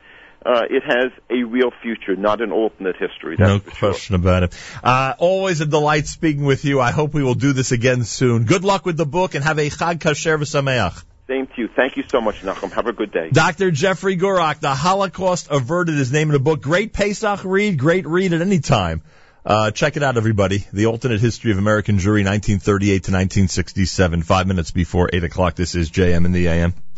uh, 0.44 0.62
it 0.70 0.82
has 0.84 1.10
a 1.30 1.42
real 1.42 1.70
future, 1.82 2.14
not 2.16 2.40
an 2.40 2.52
alternate 2.52 2.96
history. 2.96 3.36
That's 3.36 3.48
no 3.48 3.58
for 3.58 3.70
sure. 3.70 3.90
question 3.90 4.14
about 4.14 4.44
it. 4.44 4.54
Uh, 4.82 5.14
always 5.18 5.60
a 5.60 5.66
delight 5.66 6.06
speaking 6.06 6.44
with 6.44 6.64
you. 6.64 6.80
I 6.80 6.90
hope 6.92 7.12
we 7.12 7.22
will 7.22 7.34
do 7.34 7.52
this 7.52 7.72
again 7.72 8.04
soon. 8.04 8.44
Good 8.44 8.64
luck 8.64 8.86
with 8.86 8.96
the 8.96 9.06
book 9.06 9.34
and 9.34 9.44
have 9.44 9.58
a 9.58 9.68
Chag 9.68 9.98
Kasher 9.98 10.38
v'Sameach. 10.38 11.02
Same 11.28 11.46
to 11.46 11.52
you. 11.60 11.68
Thank 11.68 11.98
you 11.98 12.04
so 12.08 12.22
much, 12.22 12.40
Nachum. 12.40 12.72
Have 12.72 12.86
a 12.86 12.92
good 12.94 13.12
day. 13.12 13.28
Dr. 13.30 13.70
Jeffrey 13.70 14.16
Gurock, 14.16 14.60
The 14.60 14.74
Holocaust 14.74 15.48
Averted 15.50 15.94
is 15.94 16.10
name 16.10 16.30
of 16.30 16.32
the 16.32 16.38
book. 16.38 16.62
Great 16.62 16.94
Pesach 16.94 17.44
read, 17.44 17.78
great 17.78 18.06
read 18.06 18.32
at 18.32 18.40
any 18.40 18.60
time. 18.60 19.02
Uh, 19.44 19.70
check 19.70 19.98
it 19.98 20.02
out, 20.02 20.16
everybody. 20.16 20.64
The 20.72 20.86
Alternate 20.86 21.20
History 21.20 21.52
of 21.52 21.58
American 21.58 21.96
Jewry, 21.98 22.24
1938 22.24 22.88
to 22.88 23.12
1967. 23.12 24.22
Five 24.22 24.46
minutes 24.46 24.70
before 24.70 25.10
8 25.12 25.24
o'clock. 25.24 25.54
This 25.54 25.74
is 25.74 25.90
JM 25.90 26.24
in 26.24 26.32
the 26.32 26.48
AM. 26.48 26.74